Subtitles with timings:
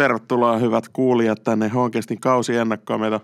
[0.00, 3.00] Tervetuloa hyvät kuulijat tänne Honkestin kausiennakkoon.
[3.00, 3.20] Meitä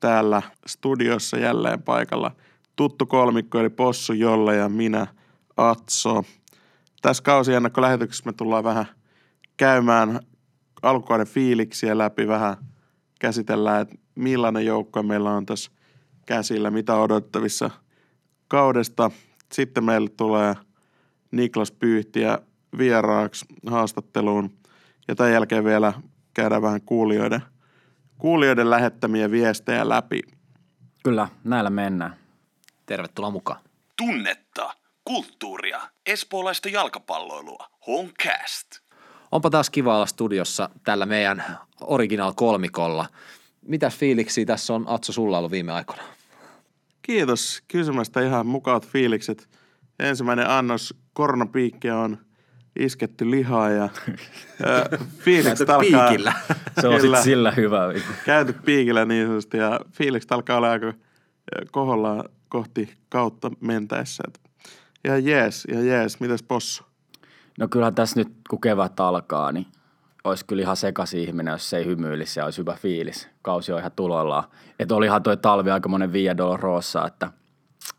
[0.00, 2.30] täällä studiossa jälleen paikalla
[2.76, 5.06] tuttu kolmikko eli Possu Jolle ja minä
[5.56, 6.24] Atso.
[7.02, 8.86] Tässä kausiennakkolähetyksessä me tullaan vähän
[9.56, 10.20] käymään
[10.82, 12.56] alkukauden fiiliksiä läpi, vähän
[13.20, 15.70] käsitellään, että millainen joukko meillä on tässä
[16.26, 17.70] käsillä, mitä odottavissa
[18.48, 19.10] kaudesta.
[19.52, 20.54] Sitten meille tulee
[21.30, 22.38] Niklas Pyyhtiä
[22.78, 24.61] vieraaksi haastatteluun
[25.08, 25.92] ja tämän jälkeen vielä
[26.34, 27.42] käydään vähän kuulijoiden,
[28.18, 30.20] kuulijoiden lähettämiä viestejä läpi.
[31.04, 32.16] Kyllä, näillä mennään.
[32.86, 33.60] Tervetuloa mukaan.
[33.96, 34.74] Tunnetta,
[35.04, 37.66] kulttuuria, espoolaista jalkapalloilua.
[37.86, 38.68] Honcast.
[39.32, 41.44] Onpa taas kiva olla studiossa tällä meidän
[41.80, 43.06] original kolmikolla.
[43.62, 46.02] Mitäs fiiliksi tässä on Atso sulla ollut viime aikoina?
[47.02, 49.48] Kiitos kysymästä ihan mukavat fiilikset.
[49.98, 52.18] Ensimmäinen annos koronapiikkiä on
[52.78, 53.84] isketty lihaa ja
[54.92, 56.08] ö, fiilikset alkaa...
[56.08, 56.32] piikillä.
[56.80, 57.80] Se on sitten sillä hyvä.
[58.24, 60.92] Käyty piikillä niin sanotusti ja fiilikset alkaa olla aika ö,
[61.70, 64.22] koholla kohti kautta mentäessä.
[64.28, 64.42] Et
[65.04, 66.20] Ihan jees, ihan jees.
[66.20, 66.84] Mitäs possu?
[67.58, 69.66] No kyllähän tässä nyt, kun kevät alkaa, niin
[70.24, 73.28] olisi kyllä ihan sekaisin ihminen, jos se ei hymyilisi ja olisi hyvä fiilis.
[73.42, 74.44] Kausi on ihan tuloillaan.
[74.78, 77.32] Että olihan toi talvi aika monen Via Dolorosa, että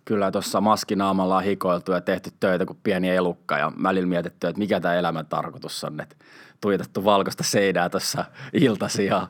[0.06, 4.59] kyllä tuossa maskinaamalla on hikoiltu ja tehty töitä kuin pieni elukka ja välillä mietitty, että
[4.59, 6.16] mikä tämä elämän tarkoitus on, että
[6.62, 9.28] tuijotettu valkoista seinää tuossa iltasi ja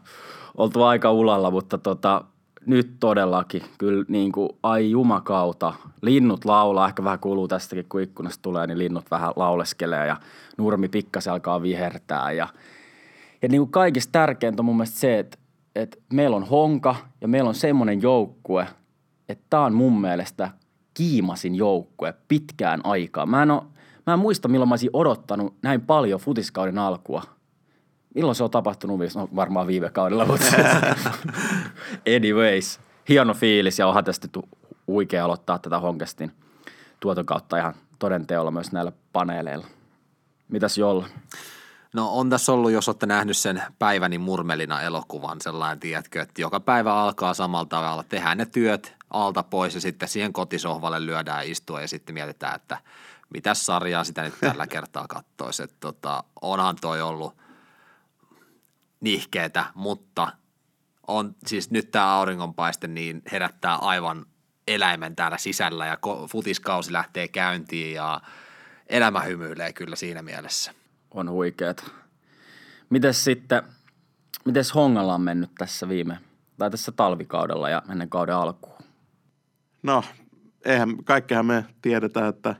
[0.57, 2.23] oltu aika ulalla, mutta tota,
[2.65, 8.41] nyt todellakin kyllä niin kuin, ai jumakauta, linnut laulaa, ehkä vähän kuuluu tästäkin, kun ikkunasta
[8.41, 10.17] tulee, niin linnut vähän lauleskelee ja
[10.57, 12.47] nurmi pikkasen alkaa vihertää ja
[13.43, 15.37] ja niin kuin kaikista tärkeintä on mun mielestä se, että,
[15.75, 18.67] että meillä on honka ja meillä on semmoinen joukkue,
[19.29, 20.51] että tämä on mun mielestä
[20.93, 23.25] kiimasin joukkue pitkään aikaa.
[23.25, 23.67] Mä en, oo,
[24.07, 27.23] mä en muista, milloin mä olisin odottanut näin paljon futiskauden alkua.
[28.15, 28.99] Milloin se on tapahtunut?
[29.15, 30.45] No, varmaan viime kaudella, mutta
[32.17, 32.79] anyways.
[33.09, 34.27] Hieno fiilis ja onhan tästä
[34.87, 36.31] huikea aloittaa tätä Honkestin
[36.99, 39.67] tuoton kautta ihan todenteolla myös näillä paneeleilla.
[40.47, 41.07] Mitäs Jolla?
[41.93, 46.59] No on tässä ollut, jos olette nähnyt sen Päiväni murmelina elokuvan, sellainen, tiedätkö, että joka
[46.59, 48.03] päivä alkaa samalla tavalla.
[48.03, 52.77] Tehdään ne työt alta pois ja sitten siihen kotisohvalle lyödään istua ja sitten mietitään, että
[53.33, 55.63] mitä sarjaa sitä nyt tällä kertaa kattoisi.
[55.63, 57.37] Että tota, onhan toi ollut
[58.99, 60.31] nihkeetä, mutta
[61.07, 64.25] on siis nyt tämä auringonpaiste niin herättää aivan
[64.67, 65.97] eläimen täällä sisällä ja
[66.29, 68.21] futiskausi lähtee käyntiin ja
[68.87, 70.73] elämä hymyilee kyllä siinä mielessä.
[71.11, 71.83] on huikeeta.
[72.89, 73.63] Mites sitten,
[74.45, 76.19] mites Hongalla on mennyt tässä viime,
[76.57, 78.72] tai tässä talvikaudella ja ennen kauden alkuun?
[79.83, 80.03] No,
[80.65, 82.55] eihän, kaikkihan me tiedetään, että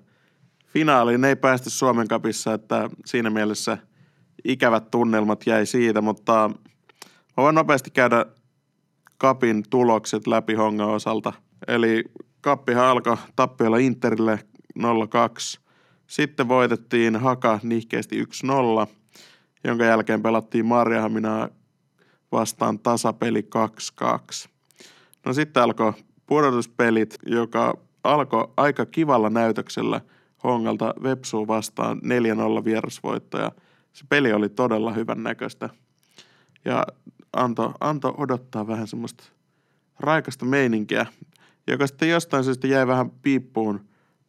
[0.67, 3.77] finaaliin ei päästy Suomen kapissa, että siinä mielessä
[4.43, 6.49] ikävät tunnelmat jäi siitä, mutta
[7.37, 8.25] mä voin nopeasti käydä
[9.17, 11.33] kapin tulokset läpi Hongan osalta.
[11.67, 12.03] Eli
[12.41, 14.39] kappihan alkoi tappiolla Interille
[14.79, 14.83] 0-2.
[16.07, 18.27] Sitten voitettiin Haka nihkeästi 1-0,
[19.63, 21.49] jonka jälkeen pelattiin Marjahaminaa
[22.31, 23.47] vastaan tasapeli
[24.03, 24.49] 2-2.
[25.25, 25.93] No sitten alkoi
[26.25, 30.01] pudotuspelit, joka alkoi aika kivalla näytöksellä
[30.43, 32.01] Hongalta Vepsuun vastaan
[32.61, 33.51] 4-0 vierasvoitto ja
[33.93, 35.69] se peli oli todella hyvän näköistä.
[36.65, 36.85] Ja
[37.33, 39.23] antoi anto odottaa vähän semmoista
[39.99, 41.05] raikasta meininkiä,
[41.67, 43.79] joka sitten jostain syystä jäi vähän piippuun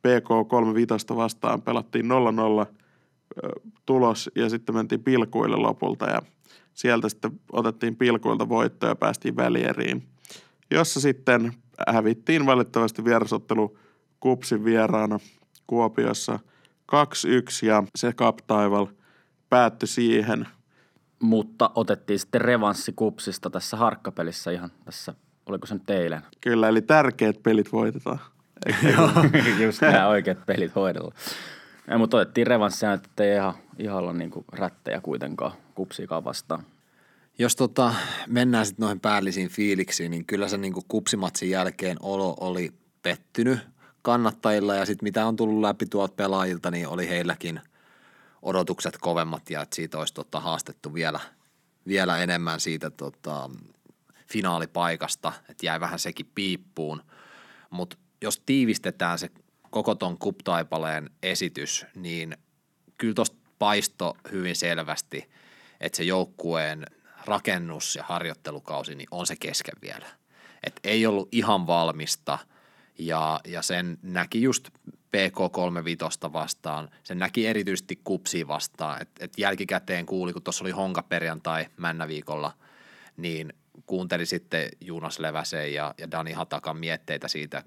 [0.07, 1.63] PK35 vastaan.
[1.63, 2.67] Pelattiin 0-0
[3.45, 3.49] ö,
[3.87, 6.23] tulos ja sitten mentiin pilkuille lopulta ja
[6.75, 10.09] sieltä sitten otettiin pilkuilta voitto ja päästiin välieriin,
[10.71, 11.53] jossa sitten
[11.89, 13.79] hävittiin valitettavasti vierasottelu
[14.21, 15.19] Kupsin vieraana
[15.67, 16.39] Kuopiossa
[16.93, 16.97] 2-1
[17.67, 18.87] ja se Cup Taival
[19.51, 20.49] päättyi siihen.
[21.21, 25.15] Mutta otettiin sitten revanssi kupsista tässä harkkapelissä ihan tässä,
[25.47, 26.23] oliko se nyt eilen?
[26.41, 28.19] Kyllä, eli tärkeät pelit voitetaan.
[29.65, 31.15] Just nämä oikeat pelit hoidella.
[31.89, 36.65] Ei, mutta otettiin revanssia, että ei ihan, ihan olla niinku rättejä kuitenkaan kupsiikaan vastaan.
[37.39, 37.95] Jos tota,
[38.27, 42.73] mennään sitten noihin päällisiin fiiliksiin, niin kyllä se niinku kupsimatsin jälkeen olo oli
[43.03, 43.59] pettynyt
[44.03, 47.61] kannattajilla ja sitten mitä on tullut läpi tuolta pelaajilta, niin oli heilläkin
[48.43, 51.21] odotukset kovemmat ja että siitä olisi tota, haastettu vielä,
[51.87, 53.51] vielä enemmän siitä tota,
[54.27, 57.03] finaalipaikasta, että jäi vähän sekin piippuun.
[57.71, 59.31] Mutta jos tiivistetään se
[59.71, 62.37] koko ton kuptaipaleen esitys, niin
[62.99, 65.31] kyllä tuosta paisto hyvin selvästi,
[65.81, 66.87] että se joukkueen
[67.27, 70.07] rakennus- ja harjoittelukausi niin on se kesken vielä.
[70.63, 72.39] Et ei ollut ihan valmista
[72.99, 74.69] Ja, ja sen näki just
[75.17, 76.91] PK35 vastaan.
[77.03, 79.03] Sen näki erityisesti kupsiin vastaan.
[79.03, 82.53] Et, et jälkikäteen kuuli, kun tuossa oli Honka perjantai Männäviikolla,
[83.17, 83.53] niin
[83.87, 87.65] kuunteli sitten Juunas Leväsen ja, ja Dani Hatakan mietteitä siitä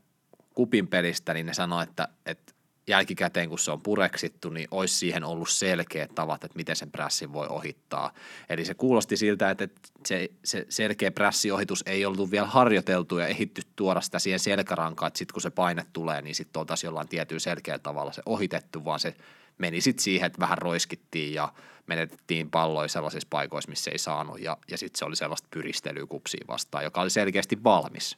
[0.53, 2.53] kupin pelistä, niin ne sanoi, että, että
[2.87, 7.33] jälkikäteen, kun se on pureksittu, niin olisi siihen ollut selkeät tavat, että miten sen prässin
[7.33, 8.13] voi ohittaa.
[8.49, 9.67] Eli se kuulosti siltä, että
[10.05, 15.17] se, se selkeä prässiohitus ei ollut vielä harjoiteltu ja ehitty tuoda sitä siihen selkärankaan, että
[15.17, 18.99] sitten kun se paine tulee, niin sitten oltaisiin jollain tietyllä selkeällä tavalla se ohitettu, vaan
[18.99, 19.15] se
[19.57, 21.53] meni sitten siihen, että vähän roiskittiin ja
[21.87, 26.47] menetettiin palloja sellaisissa paikoissa, missä ei saanut ja, ja sitten se oli sellaista pyristelyä kupsiin
[26.47, 28.17] vastaan, joka oli selkeästi valmis.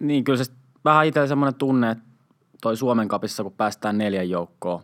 [0.00, 0.52] Niin kyllä se
[0.84, 2.04] vähän itsellä semmoinen tunne, että
[2.62, 4.82] toi Suomen kapissa, kun päästään neljän joukkoon,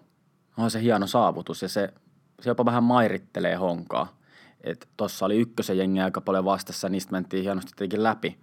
[0.56, 1.93] on se hieno saavutus ja se,
[2.41, 4.17] se jopa vähän mairittelee honkaa.
[4.61, 4.87] Että
[5.23, 8.38] oli ykkösen jengi aika paljon vastassa niistä mentiin hienosti tietenkin läpi.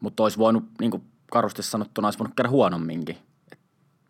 [0.00, 3.18] Mutta olisi voinut, niin kuin karusti sanottuna, olisi voinut käydä huonomminkin.
[3.52, 3.58] Et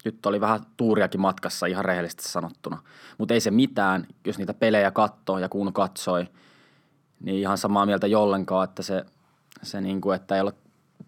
[0.04, 2.82] nyt oli vähän tuuriakin matkassa ihan rehellisesti sanottuna.
[3.18, 6.26] Mutta ei se mitään, jos niitä pelejä katsoo ja kun katsoi,
[7.20, 9.04] niin ihan samaa mieltä jollenkaan, että se,
[9.62, 10.52] se niin kuin, että ei ole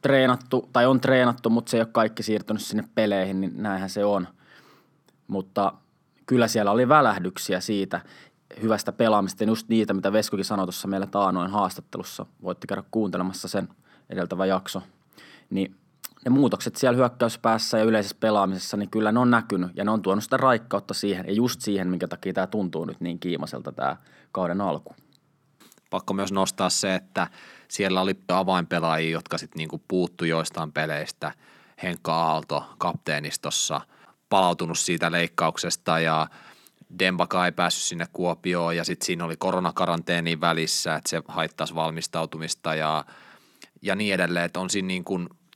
[0.02, 4.04] treenattu, tai on treenattu, mutta se ei ole kaikki siirtynyt sinne peleihin, niin näinhän se
[4.04, 4.28] on.
[5.28, 5.72] Mutta
[6.26, 8.00] kyllä siellä oli välähdyksiä siitä
[8.62, 12.26] hyvästä pelaamista, just niitä, mitä Veskokin sanoi tuossa meillä taanoin haastattelussa.
[12.42, 13.68] Voitte käydä kuuntelemassa sen
[14.10, 14.82] edeltävä jakso.
[15.50, 15.74] Niin
[16.24, 20.02] ne muutokset siellä hyökkäyspäässä ja yleisessä pelaamisessa, niin kyllä ne on näkynyt ja ne on
[20.02, 23.96] tuonut sitä raikkautta siihen ja just siihen, minkä takia tämä tuntuu nyt niin kiimaselta tämä
[24.32, 24.94] kauden alku.
[25.90, 27.26] Pakko myös nostaa se, että
[27.72, 31.32] siellä oli avainpelaajia, jotka sitten niinku puuttu joistain peleistä.
[31.82, 33.80] Henkka Aalto kapteenistossa
[34.28, 36.26] palautunut siitä leikkauksesta ja
[36.98, 42.74] Dembaka ei päässyt sinne Kuopioon ja sitten siinä oli koronakaranteeni välissä, että se haittaisi valmistautumista
[42.74, 43.04] ja,
[43.82, 45.04] ja niin edelleen, että on siinä niin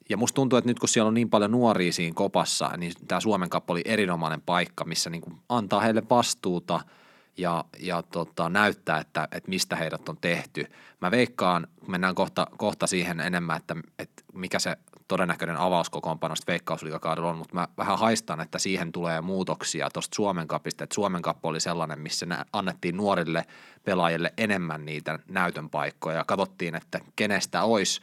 [0.08, 3.20] ja musta tuntuu, että nyt kun siellä on niin paljon nuoria siinä kopassa, niin tämä
[3.20, 6.80] Suomen kappa oli erinomainen paikka, missä niin antaa heille vastuuta–
[7.36, 10.66] ja, ja tota, näyttää, että, että mistä heidät on tehty.
[11.00, 14.76] Mä veikkaan, mennään kohta, kohta siihen enemmän, että, että mikä se
[15.08, 20.84] todennäköinen avauskokoonpanosta veikkausliikakaudella on, mutta mä vähän haistan, että siihen tulee muutoksia tuosta Suomen kapista,
[20.84, 23.44] että Suomen kappo oli sellainen, missä annettiin nuorille
[23.84, 28.00] pelaajille enemmän niitä näytön paikkoja ja katsottiin, että kenestä olisi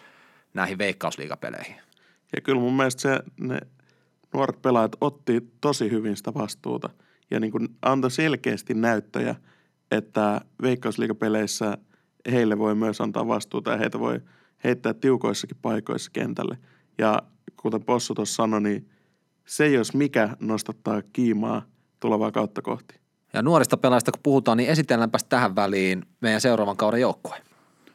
[0.54, 1.76] näihin veikkausliikapeleihin.
[2.36, 3.60] Ja kyllä mun mielestä se, ne
[4.34, 6.90] nuoret pelaajat otti tosi hyvin sitä vastuuta–
[7.34, 9.36] ja niin kuin antoi selkeästi näyttöjä,
[9.92, 11.78] että veikkausliikapeleissä
[12.32, 14.22] heille voi myös antaa vastuuta ja heitä voi
[14.64, 16.58] heittää tiukoissakin paikoissa kentälle.
[16.98, 17.20] Ja
[17.58, 18.90] kuten Possu tuossa sanoi, niin
[19.46, 21.66] se jos mikä nostattaa kiimaa
[22.00, 22.96] tulevaa kautta kohti.
[23.34, 27.36] Ja nuorista pelaajista kun puhutaan, niin esitelläänpäs tähän väliin meidän seuraavan kauden joukkue.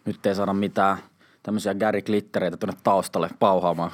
[0.05, 0.99] Nyt ei saada mitään
[1.43, 3.90] tämmöisiä Gary Glittereitä tuonne taustalle pauhaamaan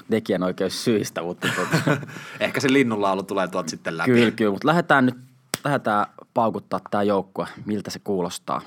[0.69, 2.01] syistä, mutta tuota...
[2.41, 4.11] Ehkä se linnunlaulu tulee tuolta sitten läpi.
[4.11, 5.17] Kyllä, kyllä, mutta lähdetään nyt
[5.65, 8.61] lähdetään paukuttaa tämä joukkue, miltä se kuulostaa.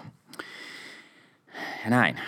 [1.83, 2.19] Ja näin.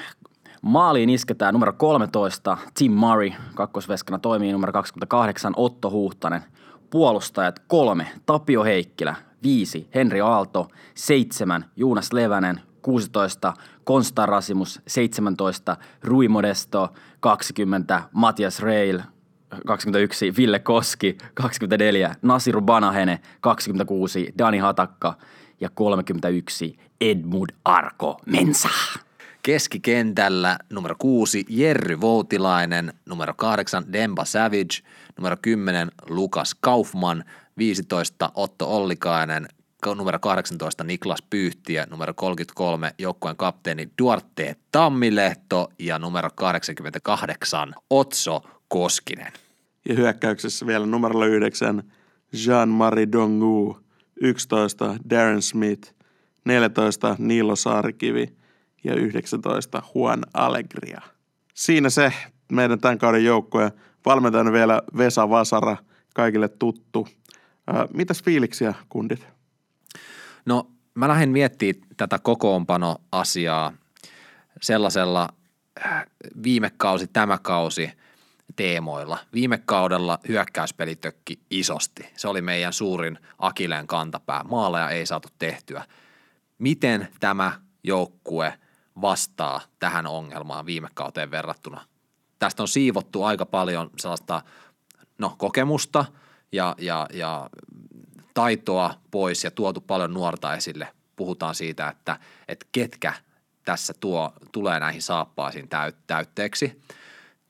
[0.62, 6.44] Maaliin isketään numero 13 Tim Murray, kakkosveskana toimii numero 28 Otto Huhtanen.
[6.90, 16.28] Puolustajat kolme Tapio Heikkilä, viisi Henri Aalto, seitsemän Juunas Levänen, 16 Konstan Rasimus, 17 Rui
[16.28, 19.00] Modesto, 20 Matias Reil,
[19.66, 25.14] 21 Ville Koski, 24 Nasiru Banahene, 26 Dani Hatakka
[25.62, 28.70] ja 31 Edmund Arko Mensa.
[29.44, 34.84] Keskikentällä numero 6 Jerry Voutilainen, numero 8 Demba Savage,
[35.18, 37.24] numero 10 Lukas Kaufman,
[37.58, 39.48] 15 Otto Ollikainen,
[39.96, 49.34] numero 18 Niklas Pyyhtiä, numero 33 joukkueen kapteeni Duarte Tammilehto ja numero 88 Otso Koskinen.
[49.90, 51.84] Ja hyökkäyksessä vielä numerolla 9
[52.34, 53.80] Jean-Marie Dongu,
[54.22, 55.94] 11 Darren Smith,
[56.46, 58.34] 14 Niilo Saarikivi
[58.84, 61.02] ja 19 Juan Allegria.
[61.54, 62.14] Siinä se
[62.52, 63.72] meidän tämän kauden joukkue.
[64.06, 65.78] Valmentajana vielä Vesa Vasara,
[66.14, 67.08] kaikille tuttu.
[67.94, 69.28] mitäs fiiliksiä, kundit?
[70.46, 73.74] No mä lähdin miettimään tätä kokoonpanoasiaa
[74.62, 75.30] sellaisella
[75.86, 76.06] äh,
[76.44, 77.92] viime kausi, tämä kausi
[78.56, 79.18] teemoilla.
[79.34, 82.10] Viime kaudella hyökkäyspeli tökki isosti.
[82.18, 84.44] Se oli meidän suurin akileen kantapää.
[84.44, 85.86] Maaleja ei saatu tehtyä.
[86.58, 87.52] Miten tämä
[87.84, 88.54] joukkue
[89.02, 91.86] vastaa tähän ongelmaan viime kauteen verrattuna?
[92.40, 94.42] Tästä on siivottu aika paljon sellaista
[95.18, 96.06] no, kokemusta
[96.52, 97.50] ja, ja, ja
[98.34, 100.88] taitoa pois ja tuotu paljon nuorta esille.
[101.16, 103.14] Puhutaan siitä, että, että ketkä
[103.66, 105.70] tässä tuo, tulee näihin saappaisiin
[106.08, 106.82] täytteeksi.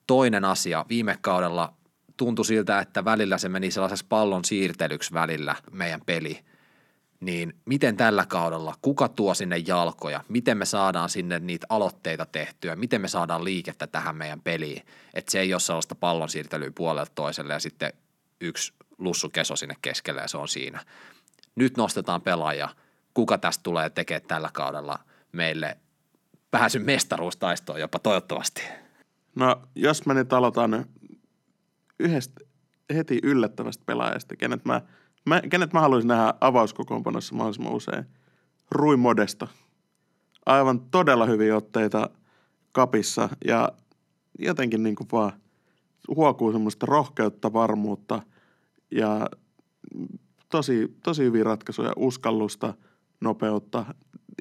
[0.10, 1.74] Toinen asia, viime kaudella
[2.18, 6.46] tuntui siltä, että välillä se meni sellaisessa pallon siirtelyksi välillä meidän peli.
[7.20, 12.75] Niin miten tällä kaudella, kuka tuo sinne jalkoja, miten me saadaan sinne niitä aloitteita tehtyä,
[12.75, 17.12] miten me saadaan liikettä tähän meidän peliin, että se ei ole sellaista pallon siirtelyä puolelta
[17.16, 17.94] toiselle ja sitten
[18.42, 20.86] yksi lussu keso sinne keskelle ja se on siinä.
[21.56, 22.70] Nyt nostetaan pelaaja,
[23.13, 25.00] kuka tästä tulee tekemään tällä kaudella
[25.32, 25.78] meille
[26.51, 28.88] pääsyn mestaruustaistoon jopa toivottavasti.
[29.39, 30.86] No, jos mä nyt aloitan
[32.00, 32.41] yhdestä
[32.93, 34.81] heti yllättävästä pelaajasta, kenet mä,
[35.25, 38.05] mä, kenet mä haluaisin nähdä avauskokoonpanossa mahdollisimman usein.
[38.72, 39.50] Rui Modesto.
[40.46, 42.10] Aivan todella hyviä otteita
[42.72, 43.69] kapissa ja
[44.39, 45.34] jotenkin niin kuin vaan
[46.15, 48.22] huokuu semmoista rohkeutta, varmuutta
[48.91, 49.29] ja
[50.50, 52.74] tosi, tosi hyviä ratkaisuja, uskallusta,
[53.22, 53.86] nopeutta.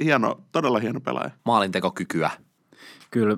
[0.03, 1.31] Hieno, todella hieno pelaaja.
[1.45, 2.31] Maalintekokykyä.
[3.11, 3.37] Kyllä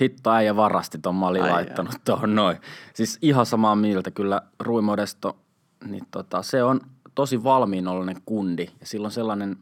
[0.00, 2.58] hitto äijä varasti ton mä olin Ai laittanut tuohon noin.
[2.94, 5.38] Siis ihan samaa mieltä kyllä Rui Modesto,
[5.84, 6.80] niin tota, se on
[7.14, 9.56] tosi valmiinnollinen kundi ja silloin sellainen,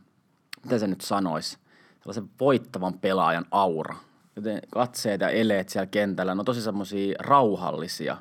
[0.62, 1.58] miten se nyt sanoisi,
[1.99, 3.97] sellaisen voittavan pelaajan aura.
[4.37, 8.16] Joten katseet ja eleet siellä kentällä, ne on tosi semmoisia rauhallisia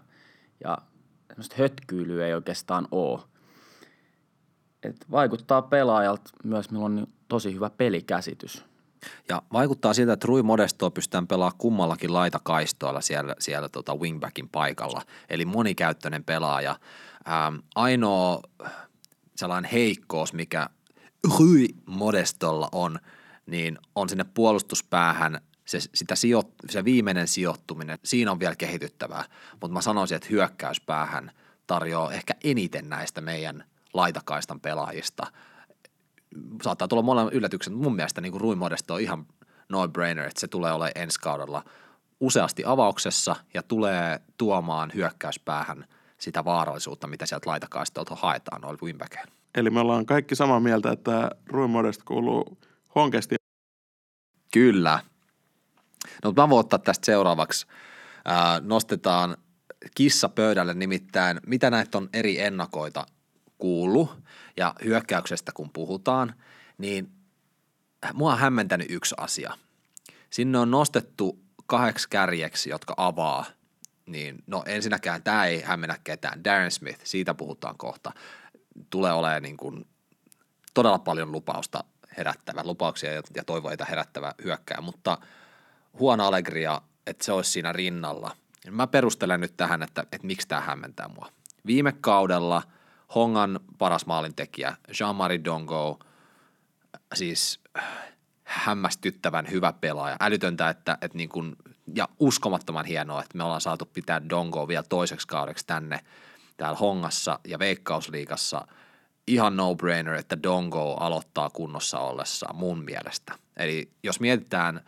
[0.63, 0.77] ja
[1.27, 3.21] semmoista hötkyilyä ei oikeastaan ole.
[4.83, 8.65] Et vaikuttaa pelaajalta myös, milloin on tosi hyvä pelikäsitys.
[9.29, 15.01] Ja vaikuttaa siltä, että Rui Modestoa pystytään pelaamaan kummallakin laitakaistoilla siellä, siellä tota wingbackin paikalla.
[15.29, 16.79] Eli monikäyttöinen pelaaja.
[17.29, 18.41] Ähm, ainoa
[19.35, 20.69] sellainen heikkous, mikä
[21.39, 22.99] Rui Modestolla on,
[23.45, 29.23] niin on sinne puolustuspäähän se, sitä sijo, se viimeinen sijoittuminen, siinä on vielä kehityttävää.
[29.51, 31.31] Mutta mä sanoisin, että hyökkäyspäähän
[31.67, 35.27] tarjoaa ehkä eniten näistä meidän laitakaistan pelaajista–
[36.63, 39.25] saattaa tulla molemmat yllätykset, mutta mun mielestä niin Rui Modesto on ihan
[39.70, 41.63] no-brainer, että se tulee olemaan ensi kaudella
[42.20, 45.86] useasti avauksessa ja tulee tuomaan hyökkäyspäähän
[46.17, 49.32] sitä vaarallisuutta, mitä sieltä laitakaistolta haetaan noilla wingbackeilla.
[49.56, 52.58] Eli me ollaan kaikki samaa mieltä, että Rui Modest kuuluu
[52.96, 53.36] honkesti.
[54.53, 55.00] Kyllä.
[56.24, 57.67] No mä voin ottaa tästä seuraavaksi.
[58.25, 59.38] Ää, nostetaan
[59.96, 63.06] kissa pöydälle nimittäin, mitä näitä on eri ennakoita
[63.57, 64.19] kuullut
[64.57, 66.35] ja hyökkäyksestä kun puhutaan,
[66.77, 67.11] niin
[68.13, 69.57] mua on hämmentänyt yksi asia.
[70.29, 73.45] Sinne on nostettu kahdeksi kärjeksi, jotka avaa,
[74.05, 76.43] niin no ensinnäkään tämä ei hämmennä ketään.
[76.43, 78.11] Darren Smith, siitä puhutaan kohta.
[78.89, 79.87] Tulee olemaan niin kuin
[80.73, 81.83] todella paljon lupausta
[82.17, 85.17] herättävä, lupauksia ja toivoita herättävä hyökkää, mutta
[85.99, 88.35] huono Allegria, että se olisi siinä rinnalla.
[88.71, 91.29] Mä perustelen nyt tähän, että, että miksi tämä hämmentää mua.
[91.65, 92.63] Viime kaudella–
[93.15, 95.99] Hongan paras maalintekijä, Jean-Marie Dongo,
[97.13, 97.59] siis
[98.43, 100.17] hämmästyttävän hyvä pelaaja.
[100.19, 101.55] Älytöntä, että, että niin kuin,
[101.95, 105.99] ja uskomattoman hienoa, että me ollaan saatu pitää Dongo vielä toiseksi kaudeksi tänne
[106.57, 108.67] täällä Hongassa ja Veikkausliigassa.
[109.27, 113.33] Ihan no-brainer, että Dongo aloittaa kunnossa ollessa mun mielestä.
[113.57, 114.81] Eli jos mietitään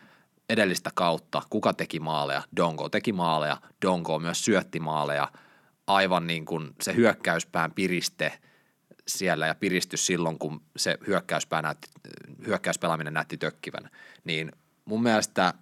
[0.50, 5.28] edellistä kautta, kuka teki maaleja, Dongo teki maaleja, Dongo myös syötti maaleja–
[5.90, 8.40] aivan niin kuin se hyökkäyspään piriste
[9.08, 11.88] siellä ja piristys silloin, kun se hyökkäyspää näytti,
[12.46, 13.90] hyökkäyspelaaminen näytti tökkivän,
[14.24, 14.52] niin
[14.86, 15.54] mun mielestä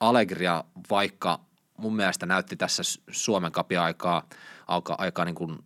[0.00, 1.40] Allegria, vaikka
[1.76, 4.28] mun mielestä näytti tässä Suomen kapia aikaa,
[4.98, 5.58] aika, niin kuin,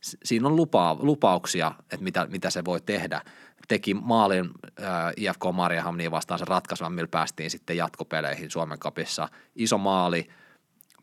[0.00, 3.22] siinä on lupa, lupauksia, että mitä, mitä se voi tehdä.
[3.68, 4.50] Teki maalin
[4.82, 9.28] äh, IFK Mariehamnia vastaan sen ratkaisevan, millä päästiin sitten jatkopeleihin Suomen kapissa.
[9.54, 10.28] Iso maali–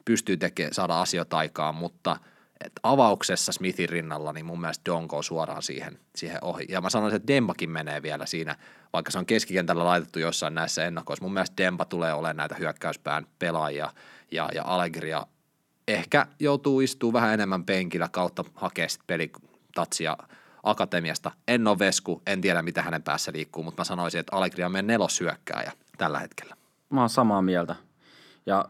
[0.06, 2.18] pystyy tekemään, saada asioita aikaan, mutta
[2.66, 6.66] et avauksessa Smithin rinnalla, niin mun mielestä Donko on suoraan siihen, siihen ohi.
[6.70, 8.56] Ja mä sanoisin, että Dembakin menee vielä siinä,
[8.94, 11.26] vaikka se on keskikentällä laitettu jossain näissä ennakoissa.
[11.26, 13.94] Mun mielestä Demba tulee olemaan näitä hyökkäyspään pelaajia
[14.32, 15.28] ja, ja Allegria
[15.88, 20.18] ehkä joutuu istuu vähän enemmän penkillä kautta hakea pelitatsia
[20.64, 21.32] akatemiasta.
[21.48, 24.72] En ole vesku, en tiedä mitä hänen päässä liikkuu, mutta mä sanoisin, että Allegria on
[24.72, 26.56] meidän nelosyökkääjä tällä hetkellä.
[26.90, 27.76] Mä oon samaa mieltä.
[28.46, 28.66] Ja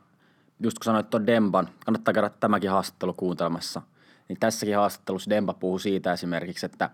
[0.63, 3.82] just kun sanoit tuon Demban, kannattaa käydä tämäkin haastattelu kuuntelemassa,
[4.29, 6.89] niin tässäkin haastattelussa Demba puhuu siitä esimerkiksi, että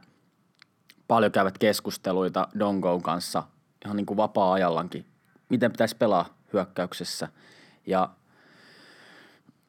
[1.07, 3.43] paljon käyvät keskusteluita Dongon kanssa
[3.85, 5.05] ihan niin kuin vapaa-ajallankin,
[5.49, 7.27] miten pitäisi pelaa hyökkäyksessä.
[7.85, 8.09] Ja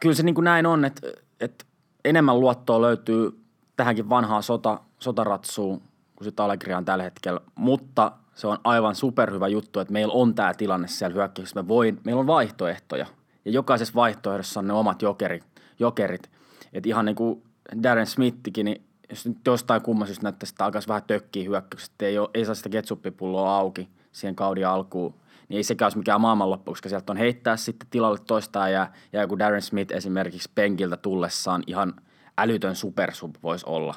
[0.01, 1.09] kyllä se niin kuin näin on, että,
[1.41, 1.65] että
[2.05, 3.45] enemmän luottoa löytyy
[3.77, 5.83] tähänkin vanhaan sota, sotaratsuun
[6.17, 10.55] kuin sitä Allegriaan tällä hetkellä, mutta se on aivan superhyvä juttu, että meillä on tämä
[10.55, 11.63] tilanne siellä hyökkäyksessä.
[11.63, 13.07] Me voi, meillä on vaihtoehtoja–
[13.45, 15.45] ja jokaisessa vaihtoehdossa on ne omat jokerit.
[15.79, 16.31] jokerit.
[16.73, 17.43] Et ihan niin kuin
[17.83, 22.31] Darren Smithikin, niin jos nyt jostain kumman näyttäisi, että alkaisi vähän tökkiä hyökkäykset, ei, ole,
[22.35, 25.15] ei saa sitä ketsuppipulloa auki siihen kauden alkuun,
[25.49, 29.21] niin ei sekään olisi mikään maailmanloppu, koska sieltä on heittää sitten tilalle toista ja, ja
[29.21, 31.95] joku Darren Smith esimerkiksi penkiltä tullessaan ihan
[32.39, 33.95] älytön supersub voisi olla.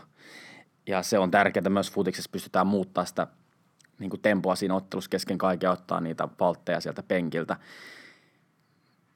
[0.88, 3.28] Ja se on tärkeää myös futiksessa pystytään muuttaa sitä
[4.00, 7.58] niin kuin tempoa siinä ottelussa kesken kaiken ottaa niitä paltteja sieltä penkiltä.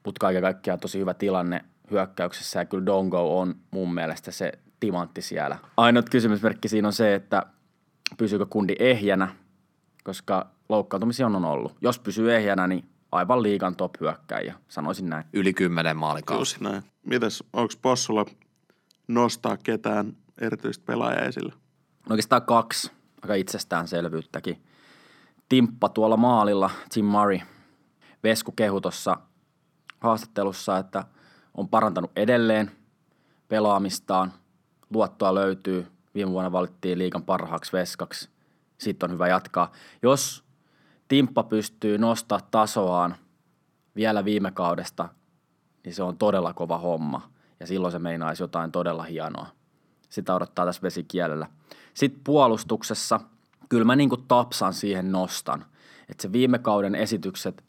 [0.08, 5.22] Mutta kaiken kaikkiaan tosi hyvä tilanne hyökkäyksessä ja kyllä Dongo on mun mielestä se timantti
[5.22, 5.58] siellä.
[5.76, 7.42] Ainut kysymysmerkki siinä on se, että
[8.18, 9.28] pysyykö kundi ehjänä,
[10.04, 11.76] koska loukkaantumisia on ollut.
[11.80, 15.24] Jos pysyy ehjänä, niin aivan liigan top hyökkäjä, sanoisin näin.
[15.32, 16.40] Yli kymmenen maalikausi.
[16.40, 16.82] Just näin.
[17.06, 18.26] Mites, onko Possulla
[19.08, 21.52] nostaa ketään erityistä pelaajaa esille?
[22.08, 24.62] No oikeastaan kaksi aika itsestäänselvyyttäkin.
[25.48, 27.38] Timppa tuolla maalilla, Tim Murray,
[28.22, 29.16] Vesku kehu tuossa
[30.00, 31.04] haastattelussa, että
[31.54, 32.70] on parantanut edelleen
[33.48, 34.32] pelaamistaan.
[34.90, 35.86] Luottoa löytyy.
[36.14, 38.28] Viime vuonna valittiin liikan parhaaksi veskaksi.
[38.78, 39.72] Sitten on hyvä jatkaa.
[40.02, 40.44] Jos
[41.08, 43.16] Timppa pystyy nostaa tasoaan
[43.96, 45.08] vielä viime kaudesta,
[45.84, 47.30] niin se on todella kova homma.
[47.60, 49.46] Ja silloin se meinaisi jotain todella hienoa.
[50.08, 51.46] Sitä odottaa tässä vesikielellä.
[51.94, 53.20] Sitten puolustuksessa,
[53.68, 55.64] kyllä mä niin tapsan siihen nostan.
[56.08, 57.64] Että se viime kauden esitykset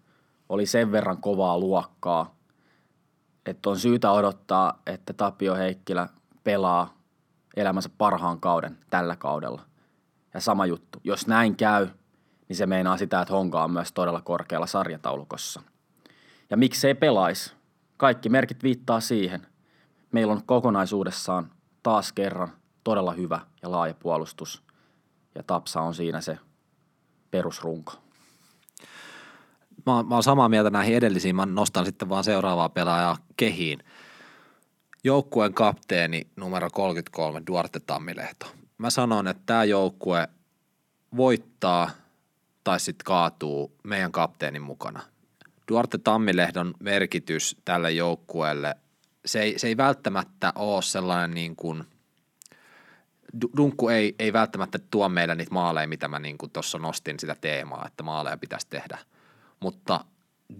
[0.50, 2.36] oli sen verran kovaa luokkaa,
[3.46, 6.10] että on syytä odottaa, että Tapio Heikkilä
[6.44, 6.94] pelaa
[7.56, 9.62] elämänsä parhaan kauden tällä kaudella.
[10.34, 11.88] Ja sama juttu, jos näin käy,
[12.48, 15.62] niin se meinaa sitä, että Honka on myös todella korkealla sarjataulukossa.
[16.50, 17.54] Ja miksi ei pelaisi?
[17.98, 19.48] Kaikki merkit viittaa siihen.
[20.12, 21.52] Meillä on kokonaisuudessaan
[21.84, 22.52] taas kerran
[22.84, 24.64] todella hyvä ja laaja puolustus.
[25.36, 26.40] Ja Tapsa on siinä se
[27.32, 28.09] perusrunko.
[29.86, 31.36] Mä, mä oon samaa mieltä näihin edellisiin.
[31.36, 33.80] Mä nostan sitten vaan seuraavaa pelaajaa kehiin.
[35.04, 38.46] Joukkueen kapteeni numero 33, Duarte Tammilehto.
[38.78, 40.28] Mä sanon, että tämä joukkue
[41.18, 41.90] voittaa
[42.64, 45.02] tai sitten kaatuu meidän kapteenin mukana.
[45.72, 48.76] Duarte Tammilehdon merkitys tälle joukkueelle,
[49.26, 51.84] se ei, se ei välttämättä ole sellainen niin kuin–
[53.34, 57.36] Du- Dunkku ei, ei välttämättä tuo meille niitä maaleja, mitä mä niin tuossa nostin sitä
[57.42, 58.98] teemaa, että maaleja pitäisi tehdä.
[59.60, 60.06] Mutta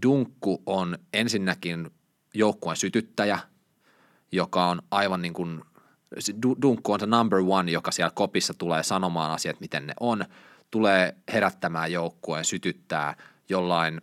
[0.04, 1.92] Dunkku on ensinnäkin
[2.34, 3.40] joukkueen sytyttäjä,
[4.32, 5.62] joka on aivan niin kuin,
[6.62, 10.26] Dunkku on se number one, joka siellä kopissa tulee sanomaan asiat, miten ne on,
[10.72, 13.16] tulee herättämään joukkueen, sytyttää
[13.50, 14.02] jollain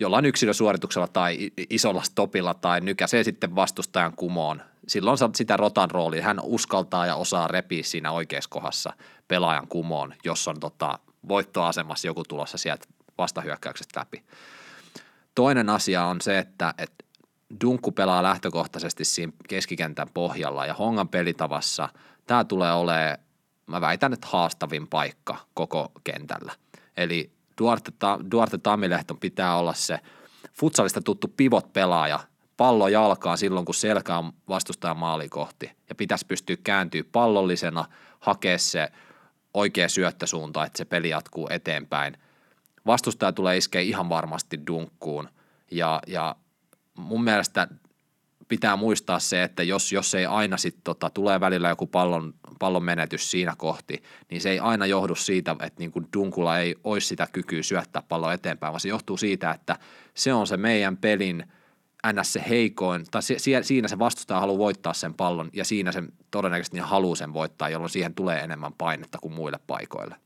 [0.00, 4.62] jollain yksilösuorituksella tai isolla stopilla tai nykäsee sitten vastustajan kumoon.
[4.88, 6.22] Silloin sitä rotan roolia.
[6.22, 8.92] Hän uskaltaa ja osaa repiä siinä oikeassa kohdassa
[9.28, 12.86] pelaajan kumoon, jos on tota, voittoasemassa joku tulossa sieltä
[13.18, 14.24] vastahyökkäyksestä läpi.
[15.34, 17.04] Toinen asia on se, että, että
[17.64, 21.88] Dunkku pelaa lähtökohtaisesti siinä keskikentän pohjalla ja Hongan pelitavassa
[22.26, 23.18] tämä tulee olemaan,
[23.66, 26.52] mä väitän, että haastavin paikka koko kentällä.
[26.96, 27.92] Eli Duarte,
[28.30, 29.98] Duarte Tamilehton pitää olla se
[30.52, 32.20] futsalista tuttu pivot-pelaaja,
[32.56, 37.84] pallo jalkaan silloin, kun selkä on vastustajan maali kohti ja pitäisi pystyä kääntyä pallollisena,
[38.20, 38.88] hakea se
[39.54, 42.16] oikea syöttösuunta, että se peli jatkuu eteenpäin.
[42.86, 45.28] Vastustaja tulee iskeä ihan varmasti dunkkuun
[45.70, 46.36] ja, ja
[46.94, 47.68] mun mielestä
[48.48, 52.84] pitää muistaa se, että jos, jos ei aina sit tota, tulee välillä joku pallon, pallon
[52.84, 57.06] menetys siinä kohti, niin se ei aina johdu siitä, että niin kuin Dunkulla ei olisi
[57.06, 59.76] sitä kykyä syöttää palloa eteenpäin, vaan se johtuu siitä, että
[60.14, 61.44] se on se meidän pelin
[62.12, 62.32] ns.
[62.32, 66.76] se heikoin, tai se, siinä se vastustaja haluaa voittaa sen pallon, ja siinä se todennäköisesti
[66.76, 70.16] niin haluaa sen voittaa, jolloin siihen tulee enemmän painetta kuin muille paikoille.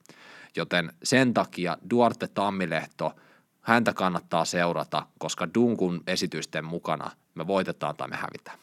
[0.56, 3.12] Joten sen takia Duarte Tammilehto,
[3.60, 8.58] häntä kannattaa seurata, koska Dunkun esitysten mukana me voitetaan tai me hävitään.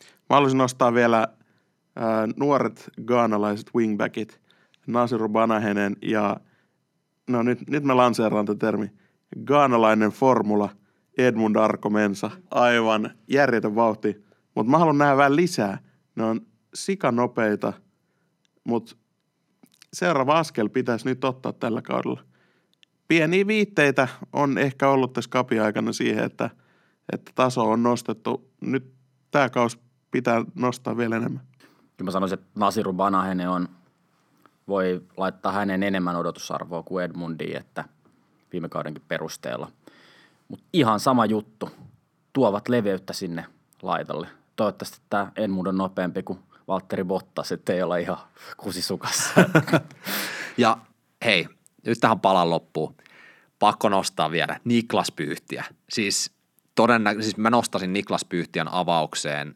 [0.00, 1.28] Mä haluaisin nostaa vielä
[1.96, 4.40] ää, nuoret gaanalaiset wingbackit,
[4.86, 6.36] Nasiru Banahenen ja,
[7.30, 8.90] no nyt, nyt mä lanseeraan tätä termi,
[9.44, 10.68] gaanalainen formula,
[11.18, 14.24] Edmund Arkomensa, aivan järjetön vauhti.
[14.54, 15.78] Mutta mä haluan nähdä vähän lisää.
[16.14, 16.40] Ne on
[16.74, 17.72] sikanopeita,
[18.64, 18.96] mutta
[19.92, 22.20] seuraava askel pitäisi nyt ottaa tällä kaudella.
[23.08, 26.50] Pieniä viitteitä on ehkä ollut tässä kapin aikana siihen, että,
[27.12, 28.50] että taso on nostettu.
[28.60, 28.92] Nyt
[29.30, 29.78] tämä kausi
[30.10, 31.42] pitää nostaa vielä enemmän.
[31.58, 33.68] Kyllä mä sanoisin, että Nasiru Banahene on,
[34.68, 37.84] voi laittaa hänen enemmän odotusarvoa kuin Edmundi, että
[38.52, 39.70] viime kaudenkin perusteella.
[40.48, 41.70] Mutta ihan sama juttu.
[42.32, 43.46] Tuovat leveyttä sinne
[43.82, 44.28] laitalle.
[44.56, 46.38] Toivottavasti tämä Edmund on nopeampi kuin
[46.72, 48.18] Valtteri Bottas, ettei olla ihan
[48.56, 49.30] kusisukassa.
[50.56, 50.76] Ja
[51.24, 51.48] hei,
[51.86, 52.96] nyt tähän palan loppuun.
[53.58, 55.64] Pakko nostaa vielä Niklas Pyyhtiä.
[55.90, 56.30] Siis,
[56.74, 59.54] todennä- siis mä nostasin Niklas Pyyhtiän avaukseen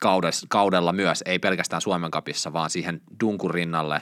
[0.00, 4.00] kaudes, kaudella myös, ei pelkästään Suomen kapissa, vaan siihen Dunkun rinnalle.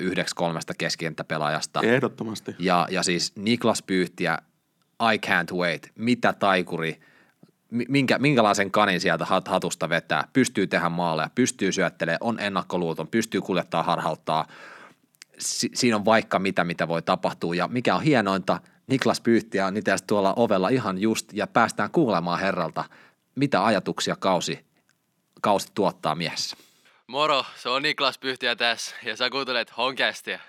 [0.00, 1.80] yhdeksi kolmesta keskikenttäpelaajasta.
[1.82, 2.54] Ehdottomasti.
[2.58, 4.38] Ja, ja siis Niklas Pyyhtiä,
[5.14, 5.92] I can't wait.
[5.94, 7.00] Mitä taikuri,
[7.70, 10.28] minkä, minkälaisen kanin sieltä hat, hatusta vetää.
[10.32, 14.46] Pystyy tehdä maaleja, pystyy syöttelemään, on ennakkoluuton, pystyy kuljettaa harhauttaa.
[15.38, 17.54] Si- siinä on vaikka mitä, mitä voi tapahtua.
[17.54, 22.40] Ja mikä on hienointa, Niklas Pyyhtiä on itse tuolla ovella ihan just, ja päästään kuulemaan
[22.40, 22.84] herralta,
[23.34, 24.64] mitä ajatuksia kausi,
[25.40, 26.56] kausi tuottaa miehessä.
[27.06, 30.40] Moro, se on Niklas Pyhtiä tässä ja sä kuuntelet Honkästiä.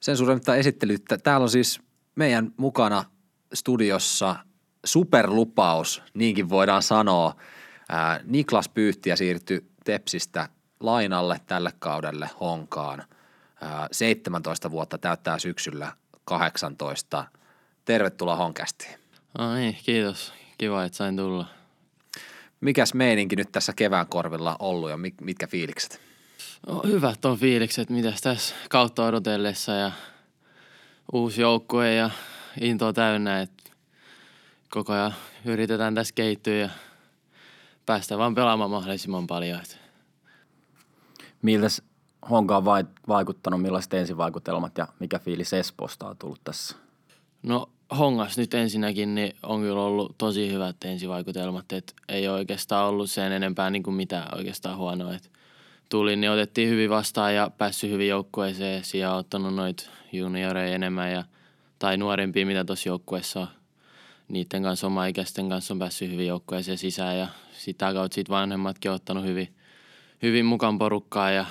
[0.00, 1.18] Sen suuremmittain esittelyttä.
[1.18, 1.80] Täällä on siis
[2.14, 3.04] meidän mukana
[3.54, 4.36] studiossa
[4.84, 7.36] superlupaus, niinkin voidaan sanoa.
[7.88, 10.48] Ää, Niklas Pyyhtiä siirtyi Tepsistä
[10.80, 13.04] lainalle tälle kaudelle Honkaan.
[13.60, 15.92] Ää, 17 vuotta täyttää syksyllä
[16.24, 17.24] 18.
[17.84, 18.98] Tervetuloa Honkästiin.
[19.38, 20.32] No niin, kiitos.
[20.58, 21.46] Kiva, että sain tulla.
[22.60, 26.00] Mikäs meininki nyt tässä kevään korvilla ollut ja mit- mitkä fiilikset?
[26.66, 29.92] No, hyvät on fiilikset, mitäs tässä kautta odotellessa ja
[31.12, 32.10] uusi joukkue ja
[32.60, 33.63] intoa täynnä, että
[34.74, 36.68] koko ajan yritetään tässä kehittyä ja
[37.86, 39.60] päästä vaan pelaamaan mahdollisimman paljon.
[41.42, 41.66] Miltä
[42.30, 46.76] Honka on vai- vaikuttanut, millaiset ensivaikutelmat ja mikä fiilis Espoosta on tullut tässä?
[47.42, 53.10] No Hongas nyt ensinnäkin niin on kyllä ollut tosi hyvät ensivaikutelmat, että ei oikeastaan ollut
[53.10, 55.14] sen enempää niin kuin mitään oikeastaan huonoa.
[55.14, 55.30] Et
[55.88, 61.24] tulin, niin otettiin hyvin vastaan ja päässyt hyvin joukkueeseen ja ottanut noita junioreja enemmän ja,
[61.78, 63.48] tai nuorempia, mitä tuossa joukkueessa on.
[64.28, 68.94] Niiden kanssa, oma-ikäisten kanssa on päässyt hyvin joukkueeseen sisään ja sitä kautta sit vanhemmatkin on
[68.94, 69.54] ottanut hyvin,
[70.22, 71.46] hyvin mukaan porukkaa ja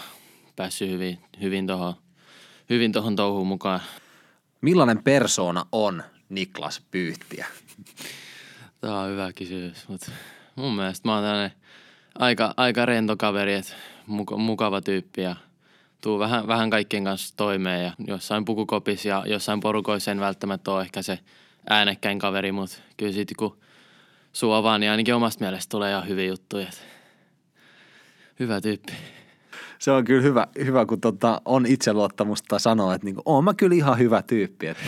[0.56, 1.94] päässyt hyvin, hyvin tuohon
[2.70, 3.80] hyvin tohon touhuun mukaan.
[4.62, 7.48] Millainen persoona on Niklas Pyyhtiä?
[8.82, 10.12] Tämä on hyvä kysymys, mutta
[10.56, 11.50] mun mielestä mä oon
[12.20, 13.74] aika, aika rento kaveri, että
[14.08, 15.36] muka- mukava tyyppi ja
[16.02, 20.82] tuu vähän, vähän kaikkien kanssa toimeen ja jossain pukukopissa ja jossain porukoissa en välttämättä ole
[20.82, 21.20] ehkä se
[21.70, 23.58] äänekkäin kaveri, mutta kyllä sitten kun
[24.34, 26.68] suu avaa, niin ainakin omasta mielestä tulee ihan hyviä juttuja.
[28.40, 28.94] Hyvä tyyppi.
[29.80, 33.76] Se on kyllä hyvä, hyvä kun tota, on itseluottamusta sanoa, että niinku, oon mä kyllä
[33.76, 34.68] ihan hyvä tyyppi.
[34.68, 34.84] Että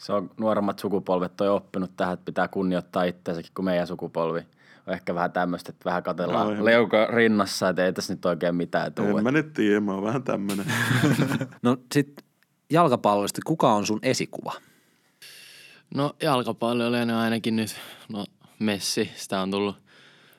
[0.00, 4.40] Se on nuoremmat sukupolvet on oppinut tähän, että pitää kunnioittaa itseäänsäkin kuin meidän sukupolvi.
[4.86, 8.54] On ehkä vähän tämmöistä, että vähän katellaan No, leuka rinnassa, että ei tässä nyt oikein
[8.54, 9.08] mitään tule.
[9.08, 10.66] En mä nyt tiedä, mä oon vähän tämmönen.
[11.62, 12.24] No sit
[12.70, 14.52] jalkapallollisesti, kuka on sun esikuva?
[15.94, 17.76] No jalkapalloilijana ainakin nyt,
[18.08, 18.26] no
[18.58, 19.76] Messi, sitä on tullut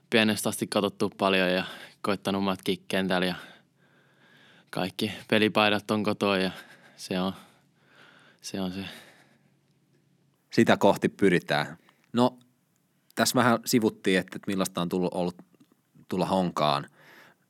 [0.10, 1.64] pienestä asti katsottu paljon ja
[2.02, 3.36] koittanut matkia kentällä ja
[4.70, 6.52] kaikki pelipaidat on kotoa ja
[6.98, 7.34] se on
[8.42, 8.62] se.
[8.62, 8.86] On se.
[10.54, 11.78] Sitä kohti pyritään.
[12.14, 12.40] No,
[13.16, 15.36] tässä vähän sivuttiin, että, että millaista on tullut, ollut
[16.10, 16.90] tulla honkaan.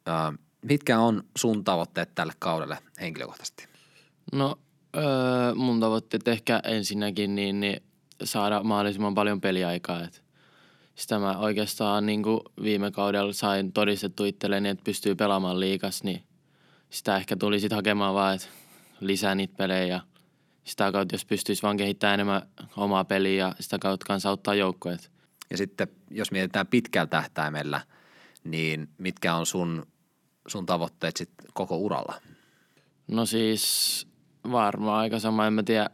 [0.08, 3.68] Ö, mitkä on sun tavoitteet tälle kaudelle henkilökohtaisesti?
[4.34, 4.60] No
[4.98, 7.84] öö, mun tavoitteet ehkä ensinnäkin niin, niin
[8.24, 10.04] saada mahdollisimman paljon peliaikaa.
[10.04, 10.24] Et
[10.96, 16.24] sitä mä oikeastaan niin kuin viime kaudella sain todistettu itselleni, että pystyy pelaamaan liikas, niin
[16.90, 18.48] sitä ehkä tuli sitten hakemaan vaan, että
[19.00, 20.00] lisää niitä pelejä ja
[20.64, 22.42] sitä kautta, jos pystyisi vaan kehittämään enemmän
[22.78, 25.12] omaa peliä ja sitä kautta kanssa auttaa joukkueet.
[25.50, 27.82] Ja sitten jos mietitään pitkällä tähtäimellä,
[28.44, 29.88] niin mitkä on sun,
[30.48, 32.22] sun tavoitteet sitten koko uralla?
[33.08, 34.08] No siis
[34.52, 35.90] varmaan aika sama, en mä tiedä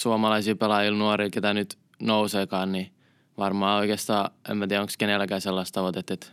[0.00, 2.92] suomalaisia pelaajia nuoria, ketä nyt nouseekaan, niin
[3.38, 6.26] varmaan oikeastaan, en mä tiedä onko kenelläkään sellaista tavoitetta, että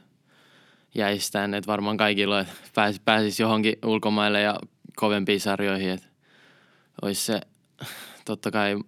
[0.96, 4.56] jäisi tänne, että varmaan kaikilla, että pääsis, pääsis johonkin ulkomaille ja
[4.96, 6.08] kovempiin sarjoihin, että
[7.02, 7.42] olisi se
[8.26, 8.80] totta kai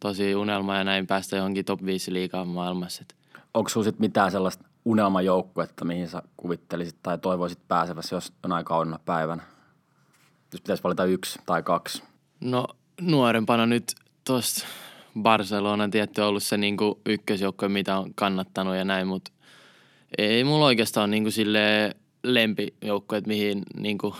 [0.00, 3.02] tosi unelma ja näin päästä johonkin top 5 liigaan maailmassa.
[3.02, 3.14] Että
[3.54, 8.98] Onko sulla sit mitään sellaista unelmajoukkuetta, mihin sä kuvittelisit tai toivoisit pääseväsi jos jonain kaudena
[9.04, 9.42] päivänä?
[10.52, 12.02] Jos pitäisi valita yksi tai kaksi.
[12.40, 12.66] No
[13.00, 13.94] nuorempana nyt
[14.26, 14.66] tuosta
[15.22, 19.30] Barcelona tietty on ollut se niinku ykkösjoukkue, mitä on kannattanut ja näin, mutta
[20.18, 24.16] ei mulla oikeastaan niinku sille lempijoukkue, että mihin niinku,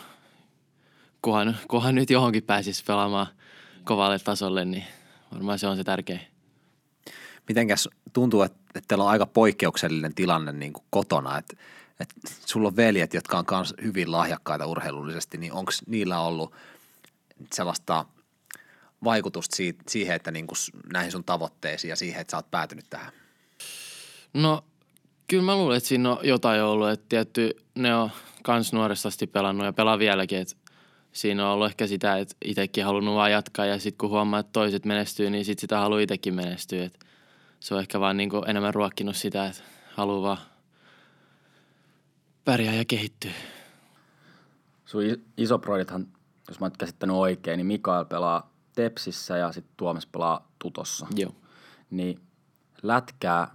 [1.23, 3.27] kunhan, kunhan nyt johonkin pääsisi pelaamaan
[3.85, 4.85] kovalle tasolle, niin
[5.33, 6.21] varmaan se on se tärkein.
[7.49, 11.57] Mitenkäs tuntuu, että, että teillä on aika poikkeuksellinen tilanne niin kuin kotona, että,
[12.01, 12.15] että
[12.47, 16.53] sulla on veljet, jotka on myös hyvin lahjakkaita urheilullisesti, niin onko niillä ollut
[17.53, 18.05] sellaista
[19.05, 20.57] vaikutusta siitä, siihen, että niin kuin
[20.93, 23.13] näihin sun tavoitteisiin ja siihen, että sä oot päätynyt tähän?
[24.35, 24.65] No
[25.29, 28.11] kyllä mä luulen, että siinä on jotain ollut, että tietty ne on
[28.43, 30.55] kans nuoresta asti pelannut ja pelaa vieläkin, että
[31.13, 34.53] siinä on ollut ehkä sitä, että itsekin halunnut vaan jatkaa ja sitten kun huomaa, että
[34.53, 36.85] toiset menestyy, niin sitten sitä haluaa itsekin menestyä.
[36.85, 36.99] Et
[37.61, 39.63] se on ehkä vaan niinku enemmän ruokkinut sitä, että
[39.95, 40.39] haluaa vaan
[42.45, 43.31] pärjää ja kehittyä.
[44.87, 46.07] Sun is- isoproidithan
[46.49, 51.07] jos mä oon käsittänyt oikein, niin Mikael pelaa Tepsissä ja sitten Tuomas pelaa Tutossa.
[51.17, 51.33] Joo.
[51.91, 52.21] Niin
[52.83, 53.55] lätkää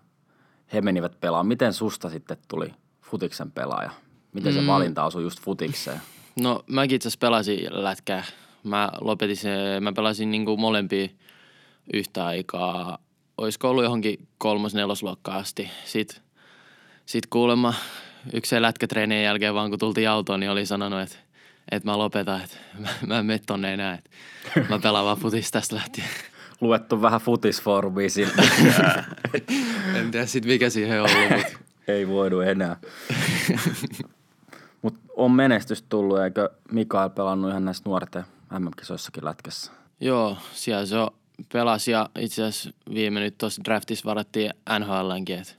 [0.73, 1.47] he menivät pelaamaan.
[1.47, 3.91] Miten susta sitten tuli futiksen pelaaja?
[4.33, 4.67] Miten se Mm.
[4.67, 6.01] valinta osui just futikseen?
[6.39, 8.23] No mäkin itse asiassa pelasin lätkää.
[8.63, 11.07] Mä lopetin se, mä pelasin niinku molempia
[11.93, 12.97] yhtä aikaa.
[13.37, 15.69] Olisiko ollut johonkin kolmos nelosluokkaan asti.
[15.85, 16.21] Sitten
[17.05, 17.73] sit kuulemma
[18.33, 21.15] yksi lätkätreenien jälkeen vaan kun tultiin autoon, niin oli sanonut, että,
[21.71, 23.93] että mä lopetan, että mä, mä en mene tonne enää.
[23.93, 24.09] Että
[24.69, 26.07] mä pelaan vaan futista tästä lähtien.
[26.61, 28.43] Luettu vähän futisfoorumia siltä.
[29.95, 31.57] En tiedä sit mikä siihen on ollut, mutta
[31.87, 32.77] Ei voidu enää.
[34.81, 38.23] Mutta on menestys tullut, eikö Mikael pelannut ihan näissä nuorten
[38.59, 39.71] MM-kisoissakin lätkässä?
[39.99, 41.11] Joo, siellä se on
[41.53, 45.53] pelasi ja itse asiassa viime nyt tuossa draftissa varattiin NHLnkin, että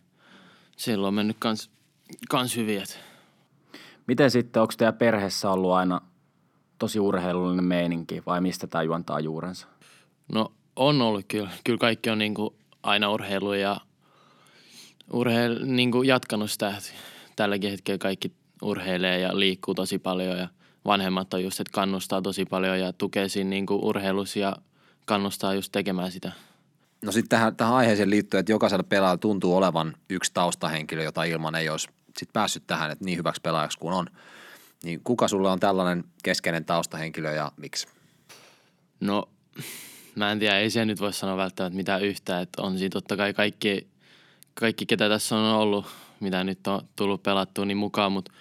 [0.77, 1.71] silloin on mennyt kans,
[2.29, 2.83] kans hyvin.
[2.83, 3.12] Et.
[4.13, 6.01] Miten sitten, onko teidän perheessä ollut aina
[6.79, 9.67] tosi urheilullinen meininki vai mistä tämä juontaa juurensa?
[10.33, 11.51] No on ollut kyllä.
[11.65, 13.77] Kyllä kaikki on niinku aina urheilu ja
[15.13, 16.75] urheil, niinku jatkanut sitä.
[17.37, 20.49] Tälläkin hetkellä kaikki urheilee ja liikkuu tosi paljon ja
[20.85, 24.57] vanhemmat on just, että kannustaa tosi paljon ja tukee siinä niinku urheilussa ja
[25.07, 26.33] kannustaa just tekemään sitä.
[27.05, 31.55] No sitten tähän, tähän aiheeseen liittyen, että jokaisella pelaajalla tuntuu olevan yksi taustahenkilö, jota ilman
[31.55, 34.07] ei olisi sit päässyt tähän, että niin hyväksi pelaajaksi kuin on.
[34.83, 37.87] Niin kuka sulla on tällainen keskeinen taustahenkilö ja miksi?
[39.01, 39.29] No,
[40.15, 43.17] mä en tiedä, ei se nyt voi sanoa välttämättä mitään yhtä, että on siinä totta
[43.17, 43.87] kai kaikki,
[44.55, 45.87] kaikki, ketä tässä on ollut,
[46.21, 48.33] mitä nyt on tullut pelattua, niin mukaan, mutta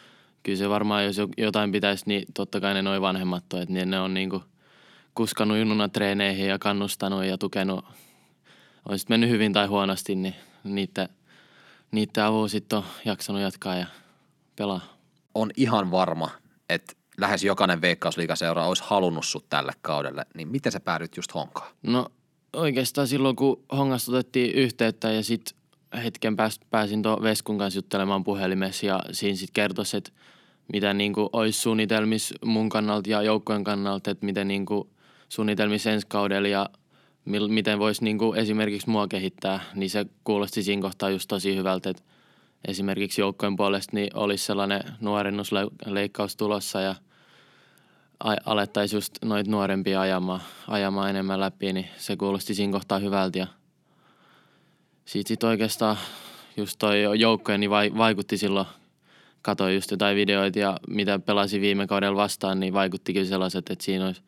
[0.44, 3.86] kyllä se varmaan, jos jo- jotain pitäisi, niin totta kai ne noi vanhemmat on, että
[3.86, 4.44] ne on niinku
[5.16, 7.86] kuskannut junnuna treeneihin ja kannustanut ja tukenut,
[8.90, 11.10] on sitten mennyt hyvin tai huonosti, niin niitä,
[11.92, 13.86] niitä avulla sitten on jaksanut jatkaa ja
[14.56, 14.82] pelaa.
[15.36, 16.30] On ihan varma,
[16.70, 21.72] että lähes jokainen veikkausliigaseura olisi halunnut sut tälle kaudelle, niin miten sä päädyit just honkaan?
[21.84, 22.06] No
[22.54, 25.58] oikeastaan silloin, kun Hongasta otettiin yhteyttä ja sitten
[26.04, 30.12] hetken päästä pääsin tuon Veskun kanssa juttelemaan puhelimessa ja siinä sitten kertoisi, että
[30.74, 34.90] mitä niinku olisi suunnitelmissa mun kannalta ja joukkojen kannalta, että miten niinku
[35.30, 36.70] suunnitelmissa ensi kaudella ja
[37.26, 42.04] miten voisi niinku esimerkiksi mua kehittää, niin se kuulosti siinä kohtaa just tosi hyvältä, että
[42.68, 46.96] esimerkiksi joukkojen puolesta niin olisi sellainen nuorennusleikkaus tulossa ja
[48.46, 53.48] alettaisiin just noita nuorempia ajamaan, ajamaan enemmän läpi, niin se kuulosti siinä kohtaa hyvältä ja
[55.06, 55.98] siitä sit oikeastaan
[56.58, 58.68] just toi joukkojen niin vai, vaikutti silloin,
[59.42, 64.06] katsoin just jotain videoita ja mitä pelasin viime kaudella vastaan, niin vaikutti sellaiset, että siinä
[64.06, 64.22] olisi,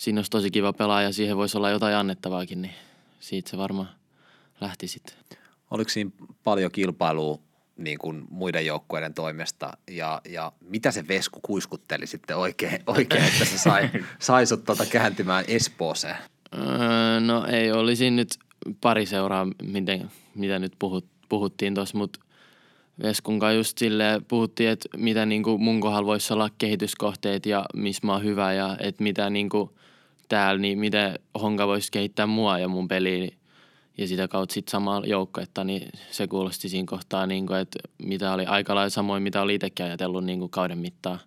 [0.00, 2.74] siinä olisi tosi kiva pelaa ja siihen voisi olla jotain annettavaakin, niin
[3.20, 3.88] siitä se varmaan
[4.60, 5.14] lähti sitten.
[5.70, 6.10] Oliko siinä
[6.44, 7.38] paljon kilpailua
[7.76, 13.44] niin kuin muiden joukkueiden toimesta ja, ja mitä se Vesku kuiskutteli sitten oikein, oikein että
[13.44, 16.16] se sai, sai sut tota kääntymään Espooseen?
[16.58, 18.28] Öö, no ei, olisi nyt
[18.80, 22.20] pari seuraa, miten, mitä nyt puhut, puhuttiin tuossa, mutta
[23.02, 28.06] Veskun kanssa just silleen puhuttiin, että mitä niinku mun kohdalla voisi olla kehityskohteet ja missä
[28.06, 29.74] mä oon hyvä ja että mitä niinku
[30.30, 33.30] täällä, niin miten Honka voisi kehittää mua ja mun peliä
[33.98, 38.46] ja sitä kautta sitten samaa joukkuetta, niin se kuulosti siinä kohtaa, niinku, että mitä oli
[38.46, 41.18] aika lailla samoin, mitä oli itsekin ajatellut niinku kauden mittaan.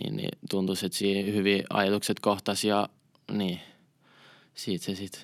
[0.00, 2.88] Niin, niin tuntuisi, että siinä hyvin ajatukset kohtasi ja
[3.32, 3.60] niin,
[4.54, 5.22] siitä se sitten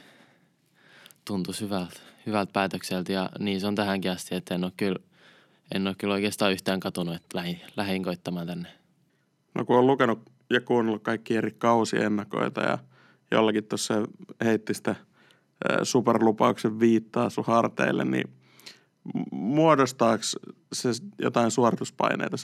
[1.25, 4.99] tuntui hyvältä, hyvältä päätökseltä ja niin se on tähänkin asti, että en ole kyllä,
[5.75, 8.69] en ole kyllä oikeastaan yhtään katunut, että lähin, lähin koittamaan tänne.
[9.55, 12.79] No kun on lukenut ja kuunnellut kaikki eri kausiennakoita ja
[13.31, 13.95] jollakin tuossa
[14.45, 14.95] heitti sitä
[15.83, 18.31] superlupauksen viittaa sun harteille, niin
[19.31, 20.23] muodostaako
[20.73, 20.89] se
[21.19, 22.37] jotain suorituspaineita,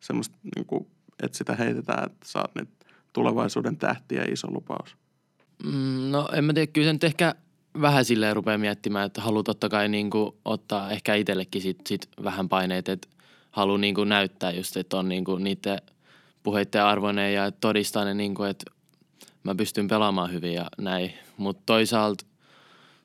[0.00, 0.86] semmoista, niin kuin,
[1.22, 2.68] että sitä heitetään, että sä oot nyt
[3.12, 4.96] tulevaisuuden tähti ja iso lupaus?
[5.64, 7.34] Mm, no en mä tiedä, kyllä ehkä
[7.80, 12.08] vähän silleen rupeaa miettimään, että haluaa totta kai niin kuin ottaa ehkä itsellekin sit, sit
[12.24, 13.08] vähän paineet, että
[13.50, 15.78] haluaa niin kuin näyttää just, että on niin kuin niiden
[16.42, 18.64] puheiden arvoinen ja todistaa ne, niin kuin, että
[19.42, 21.12] mä pystyn pelaamaan hyvin ja näin.
[21.36, 22.26] Mutta toisaalta,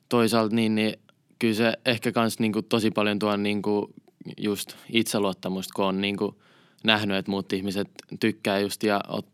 [0.08, 0.98] toisaalta niin, niin
[1.38, 3.94] kyllä se ehkä kans niin kuin tosi paljon tuo niin kuin
[4.38, 6.36] just itseluottamusta, kun on niin kuin
[6.84, 7.88] nähnyt, että muut ihmiset
[8.20, 9.26] tykkää just ja ot,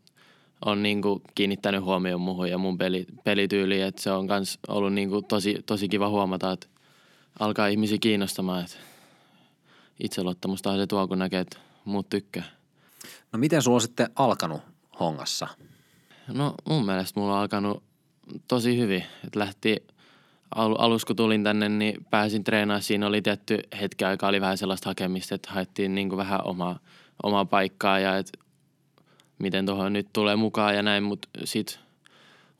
[0.65, 4.93] on niin kuin kiinnittänyt huomioon muuhun ja mun peli, pelityyliin, että se on kans ollut
[4.93, 6.67] niin kuin tosi, tosi kiva huomata, että
[7.39, 8.77] alkaa ihmisiä kiinnostamaan, että
[9.99, 12.62] itseluottamusta se tuo, kun näkee, että muut tykkää.
[13.31, 14.61] No miten sulla on sitten alkanut
[14.99, 15.47] hongassa?
[16.27, 17.83] No mun mielestä mulla on alkanut
[18.47, 19.87] tosi hyvin, että lähti
[20.55, 22.81] al- alussa kun tulin tänne, niin pääsin treenaamaan.
[22.81, 26.79] Siinä oli tietty hetki aikaa, oli vähän sellaista hakemista, että haettiin niin kuin vähän omaa,
[27.23, 28.31] omaa paikkaa ja et
[29.39, 31.79] miten tuohon nyt tulee mukaan ja näin, mutta sit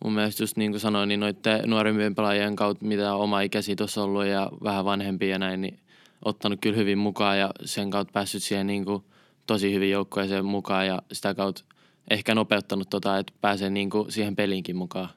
[0.04, 4.04] mun mielestä just niin kuin sanoin, niin noiden nuorempien pelaajien kautta, mitä oma ikäsi tuossa
[4.04, 5.80] ollut ja vähän vanhempia ja näin, niin
[6.26, 9.04] ottanut kyllä hyvin mukaan ja sen kautta päässyt siihen niin kuin
[9.48, 11.64] tosi hyvin joukkueeseen mukaan ja sitä kautta
[12.10, 15.10] ehkä nopeuttanut tota, että pääsee niin kuin siihen peliinkin mukaan.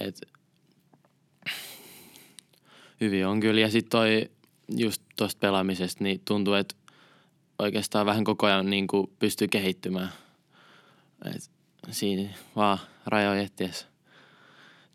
[0.00, 0.20] Et
[3.00, 3.60] hyvin on kyllä.
[3.60, 4.30] Ja sitten toi
[4.68, 6.74] just tuosta pelaamisesta, niin tuntuu, että
[7.58, 10.12] oikeastaan vähän koko ajan niin kuin pystyy kehittymään.
[11.34, 11.50] Et
[11.90, 13.86] siinä vaan rajoja etsiessä,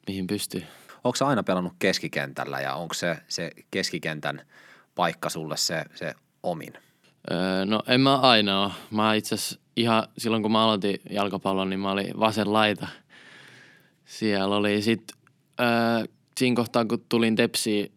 [0.07, 0.63] mihin pystyy.
[1.03, 4.41] Onko aina pelannut keskikentällä ja onko se, se keskikentän
[4.95, 6.73] paikka sulle se, se omin?
[7.32, 8.72] Öö, no en mä aina ole.
[8.92, 9.36] Mä itse
[9.76, 12.88] ihan silloin kun mä aloitin jalkapallon, niin mä olin vasen laita.
[14.06, 15.04] Siellä oli sit
[15.60, 16.06] öö,
[16.38, 17.92] siinä kohtaa kun tulin Tepsiin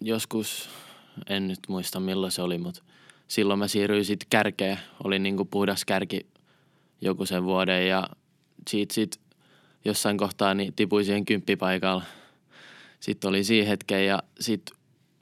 [0.00, 0.70] joskus,
[1.28, 2.82] en nyt muista milloin se oli, mutta
[3.28, 4.78] silloin mä siirryin sitten kärkeen.
[5.04, 6.26] Olin niinku puhdas kärki
[7.00, 8.08] joku sen vuoden ja
[8.70, 9.20] siitä sit
[9.84, 12.02] jossain kohtaa niin tipuin siihen kymppipaikalla.
[13.00, 14.76] Sitten oli siinä hetken ja sitten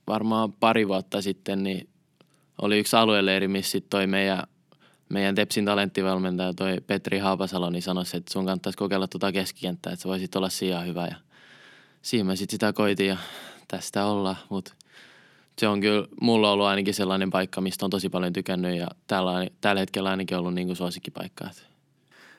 [0.07, 1.90] varmaan pari vuotta sitten niin
[2.63, 4.43] oli yksi alueleiri, missä sit toi meidän,
[5.09, 10.03] meidän Tepsin talenttivalmentaja, toi Petri Haapasalo, niin sanoi, että sun kannattaisi kokeilla tuota keskikenttää, että
[10.03, 11.07] sä voisit olla sijaan hyvä.
[11.07, 11.15] Ja
[12.03, 13.17] siinä mä sitten sitä koitin ja
[13.69, 14.73] tästä ollaan, mutta
[15.59, 19.47] se on kyllä mulla ollut ainakin sellainen paikka, mistä on tosi paljon tykännyt ja tällä,
[19.61, 21.51] tällä hetkellä ainakin ollut niin kuin suosikkipaikka.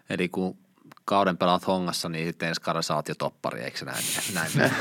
[0.09, 0.57] Eli kun
[1.05, 4.03] kauden pelaat hongassa, niin sitten ensi kaudella sä oot jo toppari, eikö se näin?
[4.33, 4.71] näin?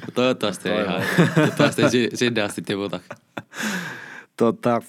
[0.00, 1.02] No toivottavasti ei ihan.
[1.34, 3.00] Toivottavasti si- sinne asti tiputa.
[4.36, 4.82] Tota,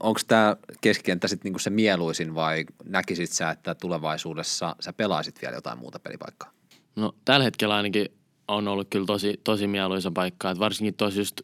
[0.00, 5.54] onko tämä keskikenttä sitten niinku se mieluisin vai näkisit sä, että tulevaisuudessa sä pelaisit vielä
[5.54, 6.50] jotain muuta pelipaikkaa?
[6.96, 8.06] No tällä hetkellä ainakin
[8.48, 10.50] on ollut kyllä tosi, tosi mieluisa paikka.
[10.50, 11.42] Et varsinkin tuossa just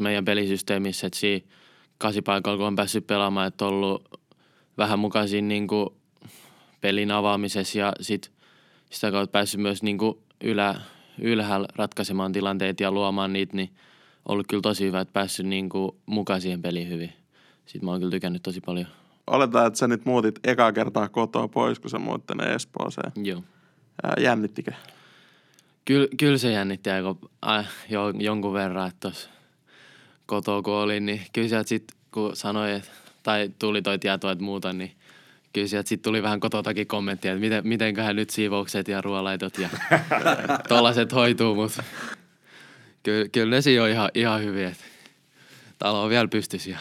[0.00, 1.46] meidän pelisysteemissä, että siinä
[1.98, 4.20] kasipaikalla kun on päässyt pelaamaan, että on ollut
[4.78, 5.90] vähän mukaan siinä niin kuin
[6.80, 8.32] pelin avaamisessa ja sit
[8.90, 10.80] sitä kautta päässyt myös niin kuin ylä,
[11.18, 13.70] ylhäällä ratkaisemaan tilanteet ja luomaan niitä, niin
[14.28, 17.12] ollut kyllä tosi hyvä, että päässyt niin kuin mukaan siihen peliin hyvin.
[17.66, 18.86] Sitten mä oon kyllä tykännyt tosi paljon.
[19.26, 23.12] Oletaan, että sä nyt muutit ekaa kertaa kotoa pois, kun sä muutit tänne Espooseen.
[23.16, 23.42] Joo.
[24.02, 24.72] Ää, Jännittikö?
[25.84, 27.16] Kyllä, kyllä se jännitti aika
[27.48, 29.30] äh, jo, jonkun verran, että tuossa
[30.26, 32.90] kotoa kun olin, niin kyllä sieltä sitten kun sanoi, että,
[33.22, 34.92] tai tuli toi tieto, että muuta, niin
[35.52, 39.68] kyllä sieltä sitten tuli vähän kototakin kommenttia, että miten, mitenköhän nyt siivoukset ja ruoalaitot ja
[40.68, 41.82] tollaset hoituu, mutta
[43.06, 44.84] kyllä, kyllä ne siinä on ihan, ihan hyviä, että
[45.78, 46.78] talo on vielä pystys ja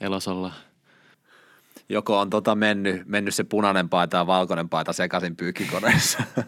[0.00, 0.54] elos ollaan.
[1.88, 6.18] Joko on tota mennyt, mennyt se punainen paita ja valkoinen paita sekaisin pyykkikoneessa?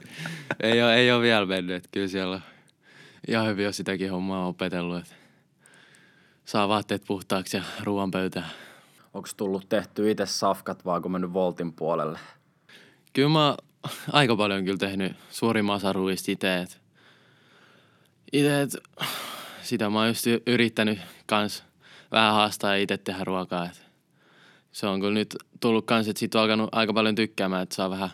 [0.61, 2.42] ei, ole, ei ole vielä mennyt, että kyllä siellä on
[3.28, 5.14] ihan hyvin jo sitäkin hommaa opetellut, että
[6.44, 8.50] saa vaatteet puhtaaksi ja ruoan pöytään.
[9.14, 12.18] Onko tullut tehty itse safkat vai onko mennyt Voltin puolelle?
[13.12, 13.57] Kyllä mä
[14.12, 16.33] aika paljon kyllä tehnyt suurimman osa ruuista
[18.32, 18.60] itse.
[18.60, 18.76] Et,
[19.62, 21.64] sitä mä oon just yrittänyt kans
[22.10, 23.66] vähän haastaa itse tehdä ruokaa.
[23.66, 23.86] Et
[24.72, 27.90] se on kyllä nyt tullut kans, että siitä on alkanut aika paljon tykkäämään, että saa
[27.90, 28.10] vähän,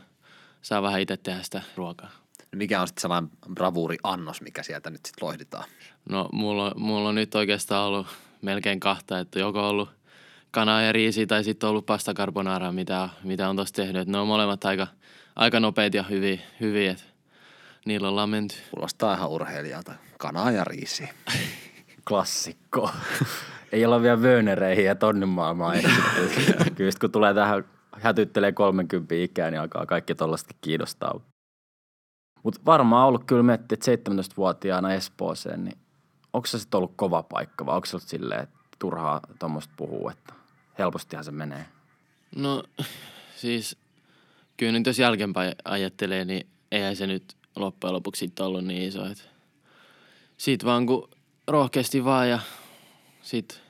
[0.63, 2.11] saa vähän itse tehdä sitä ruokaa.
[2.57, 5.65] Mikä on sitten sellainen bravuuri-annos, mikä sieltä nyt sitten loihditaan?
[6.09, 8.07] No mulla, on- mulla on nyt oikeastaan ollut
[8.43, 9.91] melkein kahta, että joko ollut
[10.51, 14.03] kanaa ja riisi tai sitten ollut pasta carbonara, mitä, mitä on tossa tehnyt.
[14.03, 14.87] Et ne on molemmat aika,
[15.37, 17.05] aika nopeita ja hyviä, hyviä että
[17.85, 18.55] niillä ollaan menty.
[18.71, 19.95] Kuulostaa ihan urheilijalta.
[20.19, 21.09] Kanaa ja riisi.
[22.09, 22.91] Klassikko.
[23.73, 26.71] Ei olla vielä Wönereihin ja tonne maailmaan etsitty.
[26.77, 31.21] Kyllä sit kun tulee tähän hätyttelee 30 ikää, niin alkaa kaikki tollaista kiinnostaa.
[32.43, 35.79] Mutta varmaan ollut kyllä miettiä, että 17-vuotiaana Espooseen, niin
[36.33, 40.09] onko se sitten ollut kova paikka vai onko se ollut silleen, että turhaa tuommoista puhuu,
[40.09, 40.35] että
[40.79, 41.67] helpostihan se menee?
[42.37, 42.63] No
[43.37, 43.77] siis
[44.57, 49.07] kyllä nyt jos jälkeenpäin ajattelee, niin eihän se nyt loppujen lopuksi sitten ollut niin iso.
[49.07, 49.34] Et
[50.37, 51.09] siitä vaan kun
[51.49, 52.39] rohkeasti vaan ja
[53.23, 53.63] sit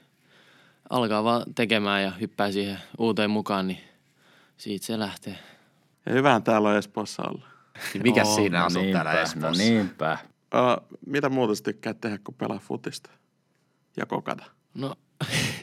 [0.91, 3.81] alkaa vaan tekemään ja hyppää siihen uuteen mukaan, niin
[4.57, 5.39] siitä se lähtee.
[6.07, 7.47] Ja hyvähän täällä on Espoossa olla.
[7.95, 9.49] Niin mikä Oo, siinä no asuu täällä niinpä, Espoossa?
[9.49, 10.19] No niinpä.
[10.55, 13.11] Uh, mitä muuta sä tykkää tehdä, kun pelaa futista?
[13.97, 14.45] Ja kokata.
[14.75, 14.95] No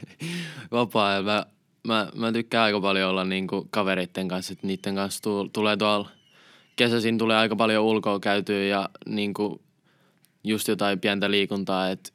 [0.72, 1.46] vapaa mä,
[1.88, 6.10] mä, mä tykkään aika paljon olla niinku kavereitten kanssa, että niiden kanssa tu, tulee tuolla
[6.76, 9.62] kesäisin tulee aika paljon ulkoa käytyä ja niinku
[10.44, 12.12] just jotain pientä liikuntaa, että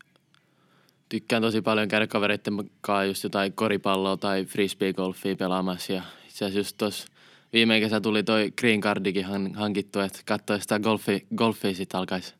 [1.09, 6.59] tykkään tosi paljon käydä kavereitten kanssa just jotain koripalloa tai frisbeegolfia pelaamassa ja itse asiassa
[6.59, 7.09] just tossa
[7.53, 12.35] viime kesä tuli toi green cardikin han- hankittu, että katsoisi sitä golfi, golfia sit alkaisi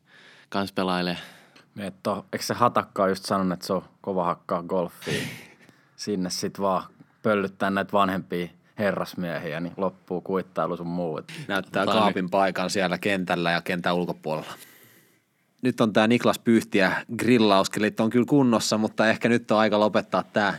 [0.49, 1.25] kans pelailemaan.
[1.79, 5.23] Että eikö se hatakka just sanonut, että se on kova hakkaa golfia?
[5.97, 6.83] Sinne sit vaan
[7.23, 11.21] pöllyttää näitä vanhempia herrasmiehiä, niin loppuu kuittailu sun muu.
[11.49, 14.53] Näyttää kaapin paikan siellä kentällä ja kentän ulkopuolella.
[15.67, 20.23] Nyt on tämä Niklas Pyhtiä grillauskelit on kyllä kunnossa, mutta ehkä nyt on aika lopettaa
[20.23, 20.55] tämä,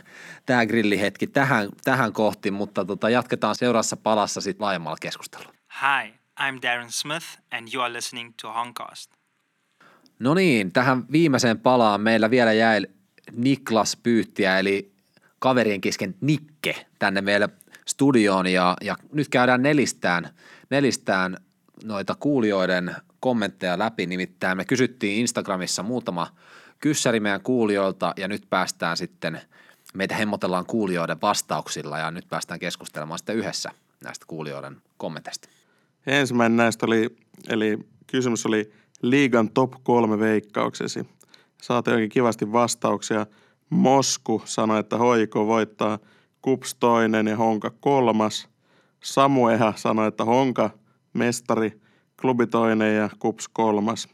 [0.46, 5.52] tämä grillihetki tähän, tähän kohti, mutta tota, jatketaan seuraavassa palassa sitten laajemmalla keskustelulla.
[5.80, 9.10] Hi, I'm Darren Smith, and you are listening to Honcast.
[10.18, 12.86] No niin, tähän viimeiseen palaan meillä vielä jäi
[13.32, 14.92] Niklas Pyyttiä, eli
[15.38, 17.48] kaverien kesken Nikke tänne meille
[17.86, 20.28] studioon ja, ja nyt käydään nelistään,
[20.70, 21.36] nelistään
[21.84, 26.26] noita kuulijoiden kommentteja läpi, nimittäin me kysyttiin Instagramissa muutama
[26.80, 29.40] kyssäri meidän kuulijoilta ja nyt päästään sitten,
[29.94, 33.70] meitä hemmotellaan kuulijoiden vastauksilla ja nyt päästään keskustelemaan sitten yhdessä
[34.04, 35.48] näistä kuulijoiden kommenteista.
[36.06, 37.16] Ensimmäinen näistä oli,
[37.48, 41.06] eli kysymys oli liigan top kolme veikkauksesi.
[41.62, 43.26] Saatiin oikein kivasti vastauksia.
[43.70, 45.98] Mosku sanoi, että Hoiko voittaa
[46.42, 48.48] Kups toinen ja Honka kolmas.
[49.00, 50.70] Samueha sanoi, että Honka
[51.12, 51.80] mestari,
[52.20, 54.08] klubi toinen ja Kups kolmas.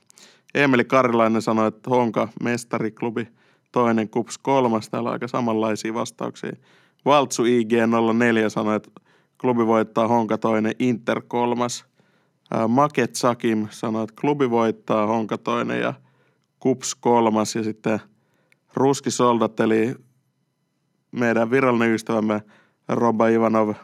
[0.54, 3.28] Emeli Karilainen sanoi, että Honka mestari, klubi
[3.72, 4.88] toinen, Kups kolmas.
[4.88, 6.52] Täällä on aika samanlaisia vastauksia.
[7.04, 8.90] Valtsu IG04 sanoi, että
[9.40, 11.84] klubi voittaa Honka toinen, Inter kolmas.
[12.68, 15.94] Maket Sakim sanoi, että klubi voittaa Honka toinen ja
[16.60, 17.54] Kups kolmas.
[17.54, 18.00] Ja sitten
[18.74, 19.94] Ruski Soldat, eli
[21.12, 22.42] meidän virallinen ystävämme
[22.88, 23.74] Roba Ivanov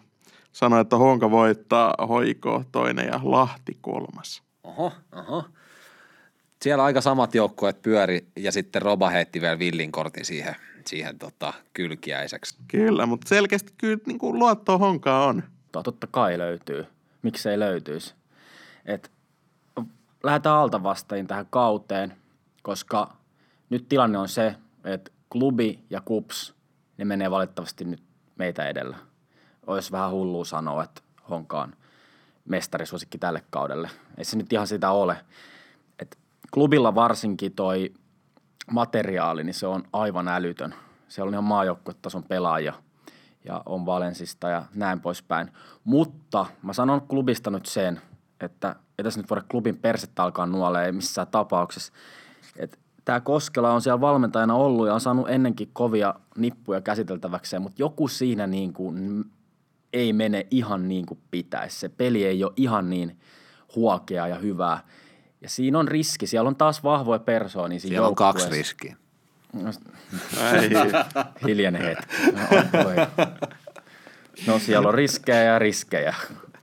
[0.52, 4.42] sanoi, että Honka voittaa Hoiko toinen ja Lahti kolmas.
[4.64, 5.44] Oho, oho.
[6.62, 11.52] Siellä aika samat joukkueet pyöri ja sitten Roba heitti vielä villin kortin siihen, siihen tota,
[11.74, 12.56] kylkiäiseksi.
[12.68, 15.42] Kyllä, mutta selkeästi kyllä niin kuin luottoa Honkaa on.
[15.72, 16.86] Totta kai löytyy.
[17.22, 18.14] Miksei löytyisi?
[18.86, 19.10] Et,
[20.22, 22.16] lähdetään alta vastain tähän kauteen,
[22.62, 23.16] koska
[23.70, 26.54] nyt tilanne on se, että klubi ja kups,
[26.98, 28.02] ne menee valitettavasti nyt
[28.38, 28.96] meitä edellä.
[29.70, 31.72] Olisi vähän hullua sanoa, että Honka on
[32.44, 33.90] mestarisuosikki tälle kaudelle.
[34.18, 35.16] Ei se nyt ihan sitä ole.
[35.98, 36.18] Et
[36.54, 37.92] klubilla varsinkin toi
[38.70, 40.74] materiaali, niin se on aivan älytön.
[41.08, 42.72] Siellä on ihan maajoukkuetason pelaajia
[43.44, 45.52] ja on Valensista ja näin poispäin.
[45.84, 48.00] Mutta mä sanon klubista nyt sen,
[48.40, 51.92] että ei tässä nyt voida klubin persettä alkaa nuoleen ei missään tapauksessa.
[52.56, 57.82] Että tämä Koskela on siellä valmentajana ollut ja on saanut ennenkin kovia nippuja käsiteltäväkseen, mutta
[57.82, 59.24] joku siinä niin kuin
[59.92, 61.78] ei mene ihan niin kuin pitäisi.
[61.78, 63.20] Se peli ei ole ihan niin
[63.76, 64.80] huokea ja hyvää.
[65.40, 66.26] Ja siinä on riski.
[66.26, 68.96] Siellä on taas vahvoja persoonia siinä Siellä on kaksi riskiä.
[70.52, 70.70] Ei,
[71.46, 72.06] Hiljainen hetki.
[72.32, 72.42] No,
[72.88, 72.94] oi.
[74.46, 76.14] no siellä on riskejä ja riskejä,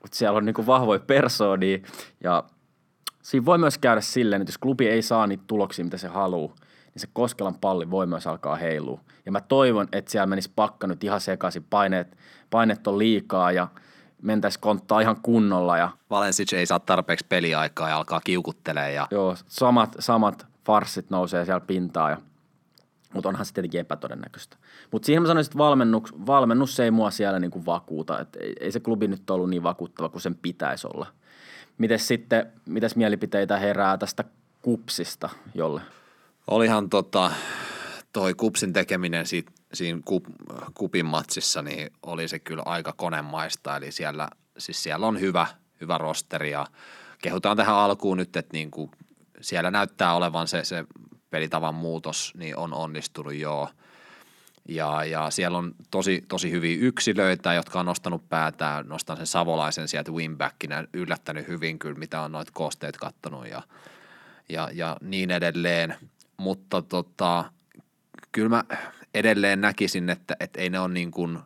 [0.01, 1.79] mutta siellä on niinku vahvoja persoonia
[2.23, 2.43] ja
[3.21, 6.55] siinä voi myös käydä silleen, että jos klubi ei saa niitä tuloksia, mitä se haluaa,
[6.97, 8.99] niin se Koskelan palli voi myös alkaa heilua.
[9.25, 12.17] Ja mä toivon, että siellä menisi pakka nyt ihan sekaisin, paineet,
[12.49, 13.67] paineet on liikaa ja
[14.21, 19.35] mentäisi konttaa ihan kunnolla ja Valensic ei saa tarpeeksi peliaikaa ja alkaa kiukuttelee ja Joo,
[19.47, 22.17] samat, samat farssit nousee siellä pintaan, ja,
[23.13, 24.57] mutta onhan se tietenkin epätodennäköistä.
[24.91, 28.19] Mutta siihen mä sanoisin, että valmennus, valmennus ei mua siellä niinku vakuuta.
[28.19, 31.07] Et ei, ei se klubi nyt ollut niin vakuuttava kuin sen pitäisi olla.
[31.77, 34.23] Mites sitten, mitäs mielipiteitä herää tästä
[34.61, 35.81] kupsista, jolle?
[36.47, 37.31] Olihan tota,
[38.13, 40.25] toi kupsin tekeminen siitä, siinä kup,
[40.73, 43.77] kupin matsissa, niin oli se kyllä aika konemaista.
[43.77, 45.47] Eli siellä, siis siellä on hyvä,
[45.81, 46.67] hyvä rosteri ja
[47.21, 48.91] kehutaan tähän alkuun nyt, että niin kuin
[49.41, 50.85] siellä näyttää olevan se, se
[51.29, 53.69] pelitavan muutos, niin on onnistunut joo.
[54.69, 58.87] Ja, ja siellä on tosi, tosi hyviä yksilöitä, jotka on nostanut päätään.
[58.87, 63.61] Nostan sen Savolaisen sieltä wingbackinä, yllättänyt hyvin kyllä, mitä on noita koosteet kattonut ja,
[64.49, 65.95] ja, ja niin edelleen.
[66.37, 67.51] Mutta tota,
[68.31, 68.63] kyllä mä
[69.13, 71.39] edelleen näkisin, että, että ei ne ole niin kuin,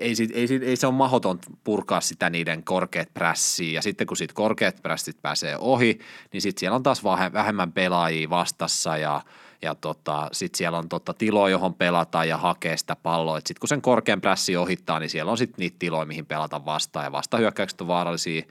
[0.00, 3.72] ei, sit, ei, sit, ei se ole mahdoton purkaa sitä niiden korkeat prässiä.
[3.72, 5.98] Ja sitten kun siitä korkeat prässit pääsee ohi,
[6.32, 9.22] niin sitten siellä on taas vähe- vähemmän pelaajia vastassa ja,
[9.62, 13.38] ja tota, sitten siellä on tota tilo, johon pelata ja hakee sitä palloa.
[13.38, 17.04] Sitten kun sen korkean prässi ohittaa, niin siellä on sitten niitä tiloja, mihin pelata vastaan
[17.04, 18.42] ja vastahyökkäykset on vaarallisia.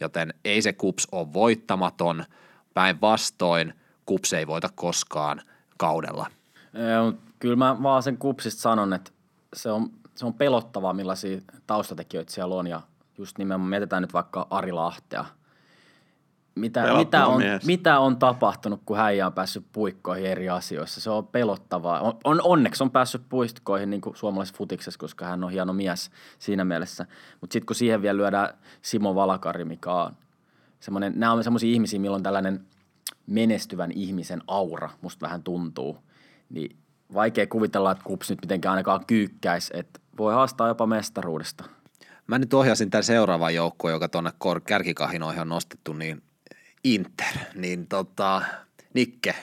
[0.00, 2.24] Joten ei se kups ole voittamaton.
[2.74, 3.74] Päinvastoin
[4.08, 5.40] kups ei voita koskaan
[5.76, 6.26] kaudella.
[7.38, 9.10] Kyllä mä vaan sen kupsista sanon, että
[9.54, 12.66] se on, se on pelottavaa, millaisia taustatekijöitä siellä on.
[12.66, 12.80] Ja
[13.18, 15.24] just nimenomaan mietitään nyt vaikka Ari Lahtea.
[16.54, 17.66] Mitä, Pelottava mitä, on, mies.
[17.66, 21.00] mitä on tapahtunut, kun hän on päässyt puikkoihin eri asioissa?
[21.00, 22.00] Se on pelottavaa.
[22.00, 26.64] On, on, onneksi on päässyt puikkoihin niin suomalaisessa futiksessa, koska hän on hieno mies siinä
[26.64, 27.06] mielessä.
[27.40, 28.48] Mutta sitten kun siihen vielä lyödään
[28.82, 30.12] Simo Valakari, mikä on
[30.80, 32.66] semmoinen, nämä on semmoisia ihmisiä, milloin tällainen
[33.28, 35.98] menestyvän ihmisen aura musta vähän tuntuu.
[36.50, 36.76] Niin
[37.14, 41.64] vaikea kuvitella, että kups nyt mitenkään ainakaan kyykkäisi, että Voi haastaa jopa mestaruudesta.
[42.26, 46.22] Mä nyt ohjasin tämän seuraavan joukkueen, joka tuonne kor- kärkikahinoihin on nostettu, niin
[46.84, 47.34] Inter.
[47.54, 48.42] Niin tota,
[48.94, 49.34] Nikke,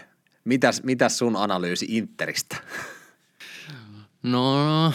[0.43, 2.57] mitäs, mitäs sun analyysi Interistä?
[4.23, 4.93] No, no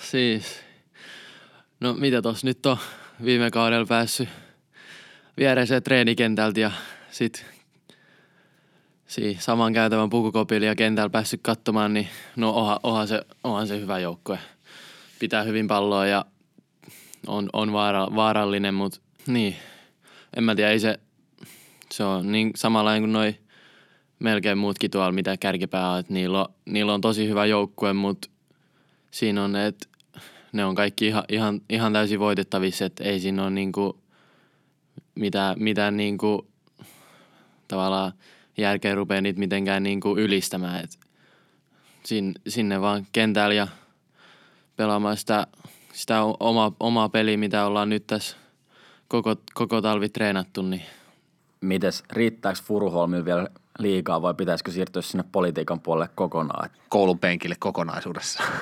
[0.00, 0.60] siis,
[1.80, 2.76] no mitä tos nyt on
[3.24, 4.28] viime kaudella päässyt
[5.36, 6.70] viereiseen treenikentältä ja
[7.10, 7.46] sit
[9.16, 13.80] si, saman käytävän pukukopilla ja kentällä päässyt katsomaan, niin no onhan, onhan, se, onhan se
[13.80, 14.38] hyvä joukkue.
[15.18, 16.24] Pitää hyvin palloa ja
[17.26, 19.56] on, on vaara, vaarallinen, mutta niin,
[20.36, 20.98] en mä tiedä, ei se,
[21.90, 23.34] se on niin samanlainen kuin noi
[24.18, 28.28] melkein muutkin tuolla, mitä kärkipää on, että niillä niillä on tosi hyvä joukkue, mutta
[29.10, 29.88] siinä on, että
[30.52, 33.98] ne on kaikki ihan, ihan, ihan täysin voitettavissa, että ei siinä ole niinku
[35.14, 36.46] mitään, mitään niinku,
[37.68, 38.12] tavallaan
[38.56, 40.84] järkeä rupea niitä mitenkään niinku ylistämään.
[40.84, 40.98] Et
[42.04, 43.68] sinne, sinne vaan kentällä ja
[44.76, 45.46] pelaamaan sitä,
[45.92, 48.36] sitä oma, omaa peliä, mitä ollaan nyt tässä
[49.08, 50.82] koko, koko talvi treenattu, niin
[51.60, 53.48] Mites, riittääkö Furuholmilla vielä
[53.78, 56.66] liikaa vai pitäisikö siirtyä sinne politiikan puolelle kokonaan?
[56.66, 58.42] Et Koulun penkille kokonaisuudessa.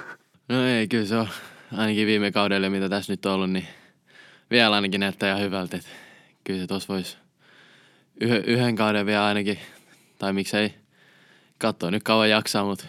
[0.48, 1.28] No ei, kyllä se on
[1.76, 3.66] ainakin viime kaudelle, mitä tässä nyt on ollut, niin
[4.50, 5.76] vielä ainakin näyttää ihan hyvältä.
[5.76, 5.88] Että
[6.44, 7.16] kyllä se tuossa voisi
[8.20, 9.58] yhden, yhden kauden vielä ainakin,
[10.24, 10.74] tai miksei
[11.58, 12.84] katsoa nyt kauan jaksaa, mutta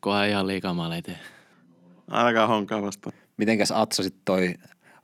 [0.00, 1.18] kohan ihan liikaa maaleja tee.
[2.10, 3.16] Ainakaan honkaa vastaan.
[3.36, 4.54] Mitenkäs Atso sitten toi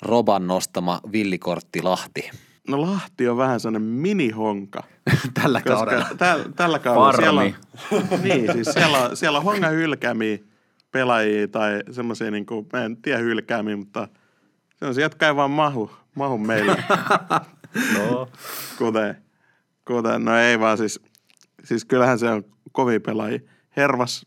[0.03, 2.31] Roban nostama villikortti Lahti
[2.69, 4.83] No Lahti on vähän sellainen minihonka.
[5.43, 6.03] tällä kaudella?
[6.03, 7.55] Koska täl, tällä kaudella siellä on,
[8.23, 10.39] niin, siis siellä on, siellä on honga hylkäämiä
[10.91, 14.09] pelaajia tai semmoisia, niin kuin, mä en tiedä hylkäämiä, mutta
[14.77, 16.85] semmoisia, jotka ei vaan mahu, mahu meille.
[17.99, 18.29] no.
[18.79, 19.26] kuten,
[19.87, 21.01] kuten, no ei vaan siis,
[21.65, 23.41] siis kyllähän se on kovin pelaajia.
[23.77, 24.27] Hervas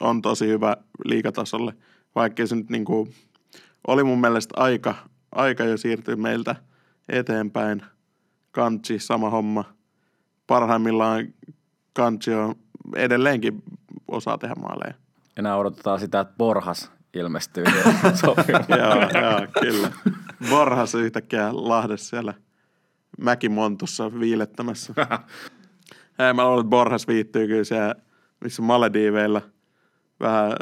[0.00, 1.72] on tosi hyvä liikatasolle,
[2.14, 3.14] vaikka se nyt niin kuin,
[3.86, 4.94] oli mun mielestä aika,
[5.32, 6.56] aika jo siirtyä meiltä
[7.08, 7.82] eteenpäin.
[8.50, 9.64] Kantsi, sama homma.
[10.46, 11.26] Parhaimmillaan
[11.92, 12.54] Kantsi on
[12.96, 13.62] edelleenkin
[14.08, 14.94] osaa tehdä maaleja.
[15.36, 17.64] Enää odotetaan sitä, että Borhas ilmestyy
[18.78, 19.90] joo, joo, kyllä.
[20.50, 22.34] Borhas yhtäkkiä Lahdessa siellä
[23.18, 24.94] Mäkimontussa viilettämässä.
[26.18, 27.94] Ei, mä luulen, että Borhas viittyy kyllä siellä,
[28.40, 29.42] missä Malediiveilla
[30.20, 30.52] vähän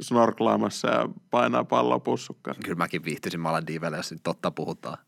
[0.00, 2.56] snorklaamassa ja painaa palloa pussukkaan.
[2.64, 4.98] Kyllä mäkin viihtyisin Maledivelle, jos nyt totta puhutaan.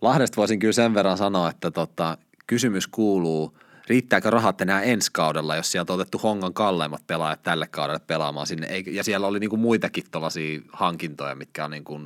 [0.00, 3.58] Lahdesta voisin kyllä sen verran sanoa, että tota, kysymys kuuluu,
[3.88, 8.46] riittääkö rahat enää ensi kaudella, jos sieltä on otettu Hongan kalleimmat pelaajat tälle kaudelle pelaamaan
[8.46, 8.78] sinne.
[8.86, 12.00] Ja siellä oli niinku muitakin tuollaisia hankintoja, mitkä on niinku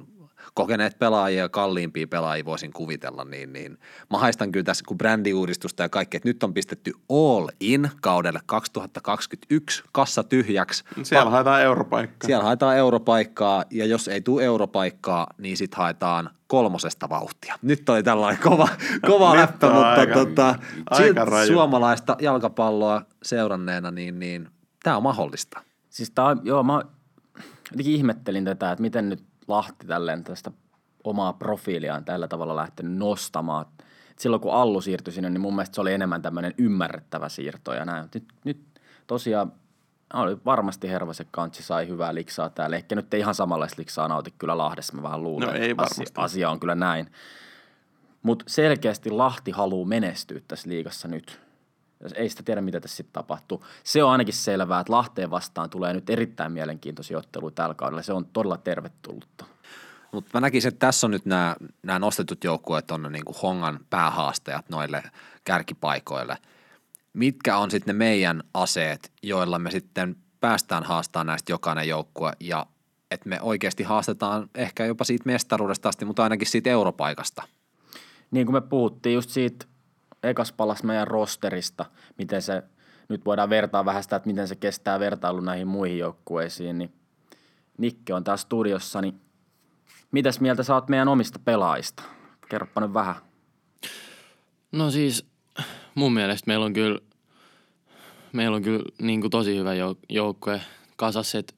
[0.55, 3.79] kokeneet pelaajia ja kalliimpia pelaajia voisin kuvitella, niin, niin
[4.11, 8.41] mä haistan kyllä tässä kun brändiuudistusta ja kaikki, että nyt on pistetty all in kaudelle
[8.47, 10.85] 2021, kassa tyhjäksi.
[11.03, 12.27] Siellä haetaan europaikkaa.
[12.27, 17.59] Siellä haetaan europaikkaa ja jos ei tule europaikkaa, niin sitten haetaan kolmosesta vauhtia.
[17.63, 18.69] Nyt oli tällainen kova,
[19.11, 20.55] kova läppä, mutta aika- tota,
[20.91, 21.47] aika raju.
[21.47, 24.49] suomalaista jalkapalloa seuranneena, niin, niin
[24.83, 25.63] tämä on mahdollista.
[25.91, 26.83] Siis tää joo, mä
[27.71, 30.51] jotenkin ihmettelin tätä, että miten nyt Lahti tälleen tästä
[31.05, 33.67] omaa profiiliaan tällä tavalla lähtenyt nostamaan.
[34.19, 37.85] Silloin kun Allu siirtyi sinne, niin mun mielestä se oli enemmän tämmöinen ymmärrettävä siirto ja
[37.85, 38.09] näin.
[38.15, 38.61] Nyt, nyt
[39.07, 39.53] tosiaan
[40.15, 42.77] oli varmasti Hervasen kantsi sai hyvää liksaa täällä.
[42.77, 45.49] Ehkä nyt ei ihan samanlaista liksaa nauti kyllä Lahdessa, mä vähän luulen.
[45.49, 46.03] No ei varmasti.
[46.03, 47.13] Asia, asia on kyllä näin.
[48.23, 51.41] Mutta selkeästi Lahti haluaa menestyä tässä liigassa nyt.
[52.15, 53.65] Ei sitä tiedä, mitä tässä sitten tapahtuu.
[53.85, 58.03] Se on ainakin selvää, että Lahteen vastaan tulee nyt erittäin mielenkiintoisia otteluita tällä kaudella.
[58.03, 59.45] Se on todella tervetullutta.
[60.13, 63.81] Mutta mä näkisin, että tässä on nyt nämä, nämä nostetut joukkueet on niin kuin Hongan
[63.91, 65.03] päähaastajat noille
[65.45, 66.39] kärkipaikoille.
[67.13, 72.67] Mitkä on sitten ne meidän aseet, joilla me sitten päästään haastamaan näistä jokainen joukkue ja
[73.11, 77.43] että me oikeasti haastetaan ehkä jopa siitä mestaruudesta asti, mutta ainakin siitä europaikasta.
[78.31, 79.67] Niin kuin me puhuttiin just siitä
[80.23, 81.85] ekas palas meidän rosterista,
[82.19, 82.63] miten se,
[83.09, 86.93] nyt voidaan vertaa vähän sitä, että miten se kestää vertailu näihin muihin joukkueisiin, niin
[87.79, 89.21] Nikke on täällä studiossa, niin
[90.13, 92.03] mitäs mieltä oot meidän omista pelaajista?
[92.49, 93.15] Kerropa nyt vähän.
[94.73, 95.27] No siis
[95.95, 96.99] mun mielestä meillä on kyllä,
[98.33, 100.61] meillä on kyllä niin kuin tosi hyvä jouk- joukkue
[100.97, 101.39] kasassa.
[101.39, 101.55] Et,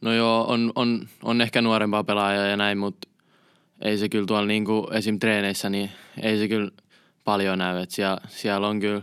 [0.00, 3.08] no joo, on, on, on ehkä nuorempaa pelaajaa ja näin, mutta
[3.82, 5.18] ei se kyllä tuolla niin kuin esim.
[5.18, 5.90] treeneissä, niin
[6.22, 6.70] ei se kyllä
[7.28, 7.82] paljon näy.
[7.82, 9.02] Et siellä, siellä on kyllä,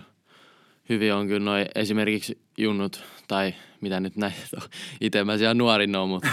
[0.89, 4.61] hyvin on kyllä noi esimerkiksi junnut tai mitä nyt näitä on.
[5.01, 6.29] Itse mä siellä nuorin on, mutta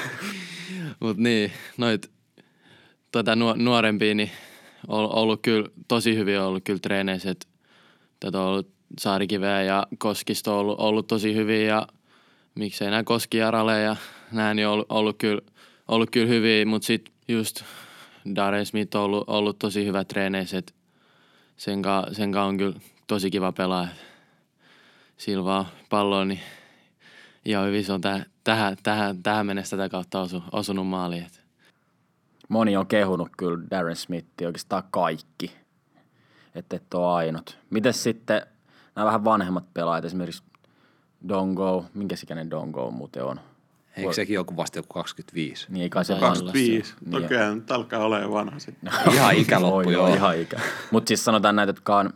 [1.00, 2.10] mut niin, noit
[3.12, 4.30] tota, nuo- nuorempia, niin
[4.88, 7.34] on ollut kyllä tosi hyvin ollut kyllä treeneissä,
[8.20, 11.86] tätä on ollut Saarikiveä ja Koskisto on ollut, ollut tosi hyviä ja
[12.54, 13.96] miksei nämä Koskiarale ja
[14.32, 15.40] nämä niin ollut, ollut, kyllä,
[15.88, 17.64] ollut kyllä hyviä, mutta sitten just
[18.34, 20.72] Darren Smith on ollut, ollut tosi hyvä treeneissä, että
[21.56, 23.88] sen kanssa sen ka on kyllä tosi kiva pelaa.
[25.16, 26.40] Sillä vaan palloon, niin
[27.44, 31.24] ihan hyvin se on täh, tähän, tähän, tähän mennessä tätä kautta osu, osunut maaliin.
[31.24, 31.42] Et.
[32.48, 35.52] Moni on kehunut kyllä Darren Smithia oikeastaan kaikki,
[36.54, 37.58] että et ole ainut.
[37.70, 38.42] Miten sitten
[38.94, 40.42] nämä vähän vanhemmat pelaajat, esimerkiksi
[41.28, 43.40] Dongo, minkä ikäinen Dongo muuten on?
[43.96, 45.66] Eikö sekin joku vasta joku 25?
[45.68, 46.44] Niin ei kai se Jotain vasta.
[46.44, 46.94] 25.
[47.00, 47.22] Niin.
[47.22, 48.92] Toki nyt alkaa olemaan vanha sitten.
[49.12, 50.14] Ihan ikäloppu joo.
[50.14, 50.60] Ihan ikä.
[50.90, 52.10] Mutta siis sanotaan näitä, jotka on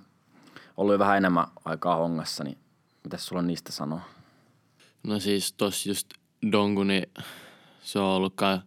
[0.77, 2.59] ollut vähän enemmän aikaa hongassa, niin
[3.05, 4.01] mitäs sulla on niistä sanoa?
[5.03, 6.09] No siis tossa just
[6.53, 7.07] Dongu, niin
[7.83, 8.61] se on ollut, ka-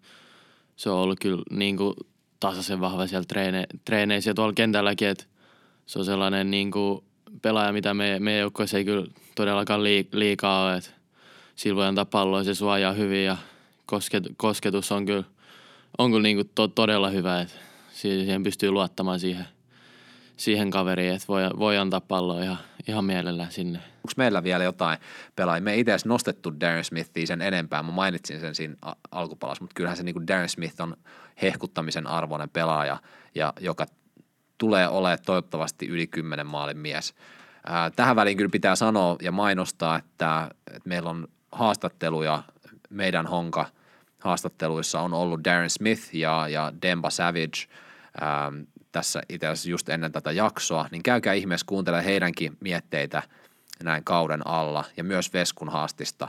[0.76, 1.94] se on ollut kyllä niin kuin
[2.40, 5.24] tasaisen vahva siellä treene, treeneissä ja tuolla kentälläkin, että
[5.86, 7.04] se on sellainen niin kuin
[7.42, 10.90] pelaaja, mitä me, meidän joukkueessa ei kyllä todellakaan lii- liikaa ole, että
[11.56, 13.38] sillä voi antaa palloa, se suojaa hyvin ja
[13.86, 15.24] kosket, kosketus on kyllä,
[15.98, 17.56] on kyllä niin kuin to, todella hyvä, että
[17.92, 19.46] siihen pystyy luottamaan siihen,
[20.38, 23.80] siihen kaveriin, että voi, voi antaa palloa ihan, ihan mielellään sinne.
[23.80, 24.98] Onko meillä vielä jotain
[25.36, 25.64] pelaajia?
[25.64, 27.84] Me ei itse nostettu Darren Smithia sen enempää.
[27.84, 28.76] Mä mainitsin sen siinä
[29.12, 30.98] alkupalassa, mutta kyllähän se niin kuin Darren Smith on
[31.42, 32.98] hehkuttamisen arvoinen pelaaja,
[33.36, 33.86] ja joka
[34.58, 37.14] tulee olemaan toivottavasti yli 10 maalin mies.
[37.96, 40.50] Tähän väliin kyllä pitää sanoa ja mainostaa, että
[40.86, 42.44] meillä on haastatteluja
[42.90, 43.66] meidän honka
[44.20, 47.68] haastatteluissa on ollut Darren Smith ja, ja Demba Savage
[48.22, 48.52] ää,
[48.92, 53.24] tässä itse asiassa just ennen tätä jaksoa, niin käykää ihmeessä kuuntelemaan heidänkin mietteitä
[53.84, 56.28] näin kauden alla ja myös Veskun haastista.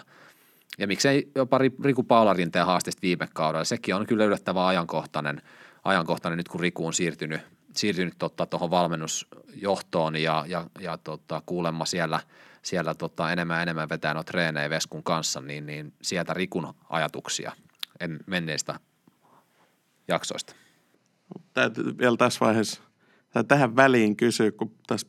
[0.78, 3.64] Ja miksei jopa Ri- Riku Paularinteen haastista viime kaudella.
[3.64, 5.42] Sekin on kyllä yllättävän ajankohtainen,
[5.84, 7.40] ajankohtainen nyt kun Riku on siirtynyt,
[7.76, 8.14] siirtynyt
[8.50, 12.20] tuohon valmennusjohtoon ja, ja, ja tota, kuulemma siellä,
[12.64, 17.52] siellä tota, enemmän ja enemmän vetää noita treenejä Veskun kanssa, niin, niin sieltä Rikun ajatuksia
[18.00, 18.80] en menneistä
[20.08, 20.54] jaksoista.
[21.52, 22.82] Täytyy vielä tässä vaiheessa
[23.32, 25.06] tai tähän väliin kysyä, kun tässä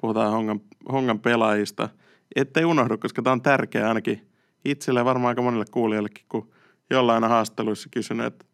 [0.00, 0.60] puhutaan Hongan,
[0.92, 1.88] Hongan pelaajista,
[2.36, 4.30] ettei unohdu, koska tämä on tärkeää ainakin
[4.64, 6.52] itselle ja varmaan aika monelle kuulijallekin, kun
[6.90, 8.44] jollain haastatteluissa kysynyt, että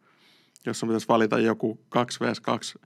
[0.66, 2.78] jos on pitäisi valita joku 2 vs 2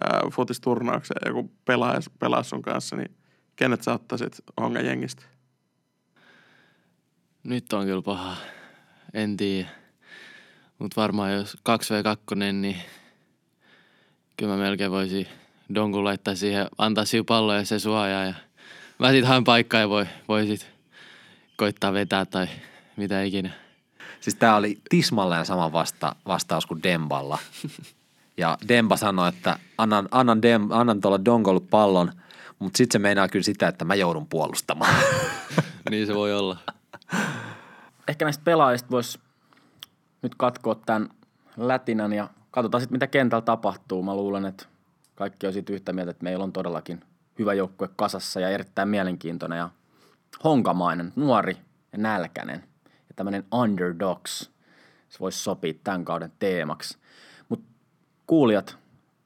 [0.00, 3.16] ää, futisturnaukseen ja joku pelaa, pelaa sun kanssa, niin
[3.60, 5.22] kenet sä ottaisit Hongan jengistä?
[7.44, 8.36] Nyt on kyllä paha.
[9.14, 9.68] En tiedä.
[10.78, 12.76] Mutta varmaan jos 2v2, niin
[14.36, 15.26] kyllä mä melkein voisin
[15.74, 18.24] Donkun laittaa siihen, antaa siihen palloa ja se suojaa.
[18.24, 18.34] Ja
[18.98, 20.70] mä sit haen paikkaa ja voi, voi sit
[21.56, 22.48] koittaa vetää tai
[22.96, 23.50] mitä ikinä.
[24.20, 27.38] Siis tämä oli tismalleen sama vasta, vastaus kuin Demballa.
[28.36, 32.12] Ja Demba sanoi, että annan, annan, Dem, annan tuolla Dongolle pallon,
[32.60, 34.94] mutta sitten se meinaa kyllä sitä, että mä joudun puolustamaan.
[35.90, 36.56] niin se voi olla.
[38.08, 39.18] Ehkä näistä pelaajista voisi
[40.22, 41.08] nyt katkoa tämän
[41.56, 44.02] lätinän ja katsotaan sitten, mitä kentällä tapahtuu.
[44.02, 44.66] Mä luulen, että
[45.14, 47.00] kaikki on siitä yhtä mieltä, että meillä on todellakin
[47.38, 49.70] hyvä joukkue kasassa ja erittäin mielenkiintoinen ja
[50.44, 51.56] honkamainen, nuori
[51.92, 54.50] ja nälkäinen ja tämmöinen underdogs.
[55.08, 56.98] Se voisi sopia tämän kauden teemaksi.
[57.48, 57.66] Mutta
[58.26, 58.78] kuulijat,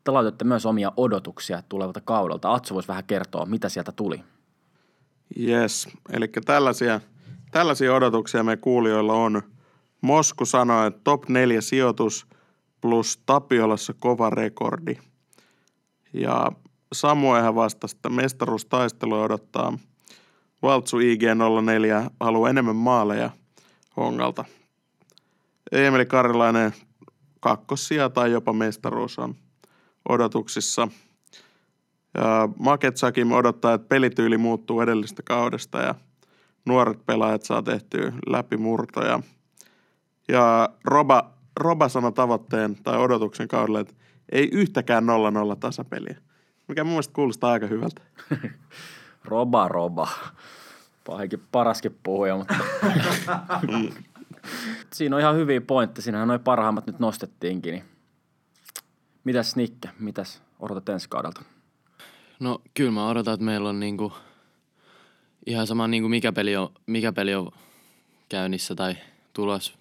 [0.05, 2.55] te laitatte myös omia odotuksia tulevalta kaudelta.
[2.55, 4.22] Atso voisi vähän kertoa, mitä sieltä tuli.
[5.40, 7.00] Yes, eli tällaisia,
[7.50, 9.42] tällaisia odotuksia me kuulijoilla on.
[10.00, 12.26] Mosku sanoi, että top 4 sijoitus
[12.80, 14.96] plus Tapiolassa kova rekordi.
[16.12, 16.52] Ja
[16.92, 19.78] Samuehan vastasi, että mestaruustaistelu odottaa.
[20.62, 23.30] Valtsu IG04 haluaa enemmän maaleja
[23.96, 24.44] Hongalta.
[25.72, 26.74] Emeli Karilainen
[27.40, 29.34] kakkosia tai jopa mestaruus on
[30.09, 30.88] odotuksissa.
[32.14, 35.94] Ja Maketsakin odottaa, että pelityyli muuttuu edellistä kaudesta ja
[36.66, 39.20] nuoret pelaajat saa tehtyä läpimurtoja.
[40.28, 41.30] Ja Roba,
[41.61, 43.94] Roba sanoi tavoitteen tai odotuksen kaudella, että
[44.32, 45.07] ei yhtäkään 0-0
[45.61, 46.16] tasapeliä,
[46.68, 48.02] mikä mun mielestä kuulostaa aika hyvältä.
[49.24, 50.09] Roba, roba.
[51.07, 52.55] Pahikin paraskin puhuja, mutta...
[54.94, 56.02] Siinä on ihan hyviä pointteja.
[56.02, 57.74] Siinähän noin parhaimmat nyt nostettiinkin.
[57.74, 57.93] Niin.
[59.25, 61.43] Mitäs Nikke, mitäs odotat ensi kaudelta?
[62.41, 64.12] No kyllä mä odotan, että meillä on niinku
[65.47, 67.53] ihan sama niinku mikä peli on, mikä peli on
[68.29, 68.97] käynnissä tai
[69.33, 69.75] tulos.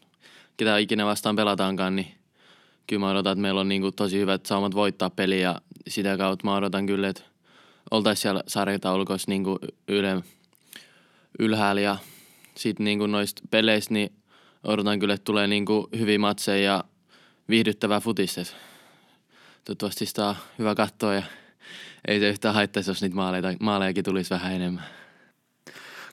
[0.58, 2.08] Ketä ikinä vastaan pelataankaan, niin
[2.88, 6.48] kyllä mä odotan, että meillä on niinku tosi hyvät saumat voittaa peliä ja sitä kautta
[6.48, 7.24] mä odotan kyllä, että
[7.91, 10.24] oltaisiin siellä sarjataulukossa niinku yle,
[11.39, 11.98] ylhäällä ja
[12.56, 14.12] sitten niinku noista peleistä niin
[14.64, 16.84] odotan kyllä, että tulee niinku hyviä matseja ja
[17.50, 18.41] viihdyttävää futista.
[19.66, 21.24] Toivottavasti sitä on hyvä katsoa ja
[22.07, 24.84] ei se yhtään haittaisi, jos niitä maaleja, maalejakin tulisi vähän enemmän.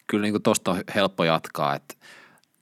[0.06, 1.94] kyllä niin tuosta on helppo jatkaa, että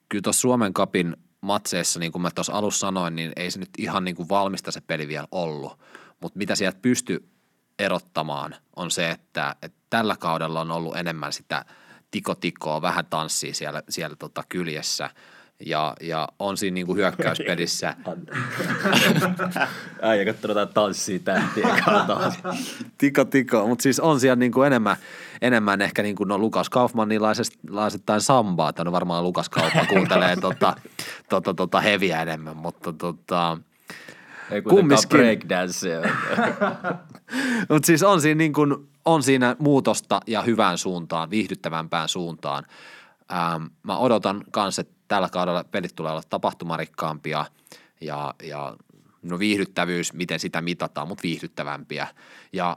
[0.09, 3.71] kyllä tuossa Suomen kapin matseissa, niin kuin mä tuossa alussa sanoin, niin ei se nyt
[3.79, 5.79] ihan niin kuin valmista se peli vielä ollut.
[6.21, 7.29] Mutta mitä sieltä pystyy
[7.79, 11.65] erottamaan on se, että, että tällä kaudella on ollut enemmän sitä
[12.11, 15.11] tikotikoa, vähän tanssia siellä, siellä tota kyljessä
[15.67, 17.97] ja, ja on siinä niin kuin hyökkäyspelissä.
[20.03, 21.69] Äijä katsoo jotain tanssia tähtiä
[22.99, 24.97] tiko tiko, mutta siis on siellä niin kuin enemmän,
[25.43, 30.75] enemmän ehkä niin kuin no Lukas Kaufmannilaisittain sambaa, tai no varmaan Lukas Kaufman kuuntelee tota,
[31.29, 33.59] tota, tota heviä enemmän, mutta tota,
[34.51, 35.09] Ei kumminkin.
[35.09, 35.89] breakdance.
[37.69, 42.65] Mutta siis on siinä, niin kuin, on siinä muutosta ja hyvään suuntaan, viihdyttävämpään suuntaan.
[43.33, 47.45] Ähm, mä odotan kanssa, että tällä kaudella pelit tulee olla tapahtumarikkaampia
[48.01, 48.77] ja, ja
[49.23, 52.07] no viihdyttävyys, miten sitä mitataan, mutta viihdyttävämpiä.
[52.53, 52.77] Ja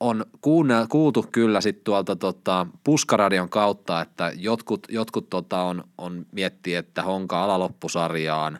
[0.00, 6.26] on kuunne, kuultu kyllä sitten tuolta tota, puskaradion kautta, että jotkut, jotkut tota on, on
[6.32, 8.58] miettii, että honka alaloppusarjaan,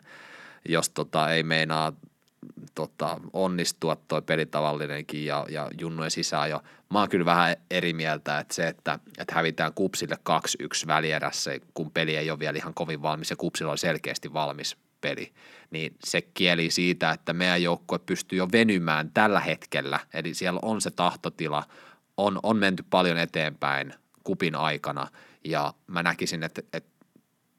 [0.69, 1.93] jos tota ei meinaa
[2.75, 6.61] tota, onnistua toi pelitavallinenkin ja, ja junnojen sisään jo.
[6.89, 11.91] Mä oon kyllä vähän eri mieltä, että se, että, että hävitään kupsille 2-1 välierässä, kun
[11.91, 15.33] peli ei ole vielä ihan kovin valmis ja kupsilla on selkeästi valmis peli,
[15.71, 20.81] niin se kieli siitä, että meidän joukkue pystyy jo venymään tällä hetkellä, eli siellä on
[20.81, 21.63] se tahtotila,
[22.17, 25.07] on, on menty paljon eteenpäin kupin aikana
[25.43, 26.89] ja mä näkisin, että, että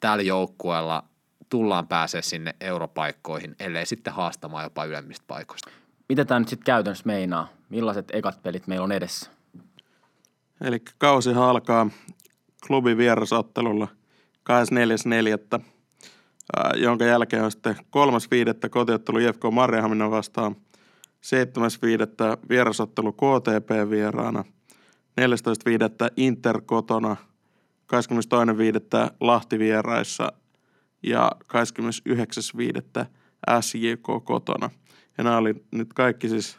[0.00, 1.04] tällä joukkueella
[1.52, 5.70] tullaan pääsee sinne europaikkoihin, ellei sitten haastamaan jopa ylemmistä paikoista.
[6.08, 7.48] Mitä tämä nyt sitten käytännössä meinaa?
[7.68, 9.30] Millaiset ekat pelit meillä on edessä?
[10.60, 11.90] Eli kausi alkaa
[12.66, 13.88] klubin vierasottelulla
[15.58, 15.62] 24.4.,
[16.76, 18.68] jonka jälkeen on sitten 3.5.
[18.70, 22.38] kotiottelu JFK Marjahamina vastaan, 7.5.
[22.48, 24.44] vierasottelu KTP vieraana,
[25.20, 25.26] 14.5.
[26.16, 27.16] Inter kotona,
[27.92, 29.14] 22.5.
[29.20, 30.32] Lahti vieraissa
[31.02, 33.06] ja 29.5.
[33.60, 34.70] SJK kotona.
[35.18, 36.58] Ja nämä oli nyt kaikki siis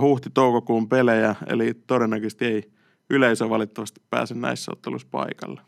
[0.00, 2.72] huhti-toukokuun pelejä, eli todennäköisesti ei
[3.10, 5.60] yleisö valitettavasti pääse näissä otteluissa paikalle.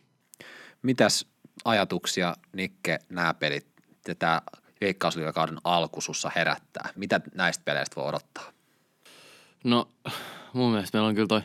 [0.82, 1.26] Mitäs
[1.64, 3.66] ajatuksia, Nikke, nämä pelit
[4.09, 4.42] ja tämä
[4.80, 6.88] veikkausliikakauden alkusussa herättää?
[6.97, 8.53] Mitä näistä peleistä voi odottaa?
[9.64, 9.88] No
[10.53, 11.42] mun mielestä meillä on kyllä toi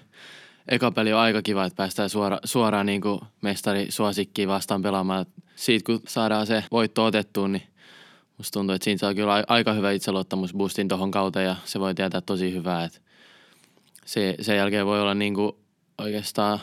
[0.68, 5.26] eka peli on aika kiva, että päästään suora, suoraan niin kuin mestari suosikkiin vastaan pelaamaan.
[5.56, 7.64] Siitä kun saadaan se voitto otettua, niin
[8.38, 11.96] musta tuntuu, että siinä saa kyllä aika hyvä itseluottamus boostin tuohon kauteen ja se voi
[11.96, 13.00] tietää tosi hyvää, että
[14.06, 15.52] se, sen jälkeen voi olla niin kuin
[15.98, 16.60] oikeastaan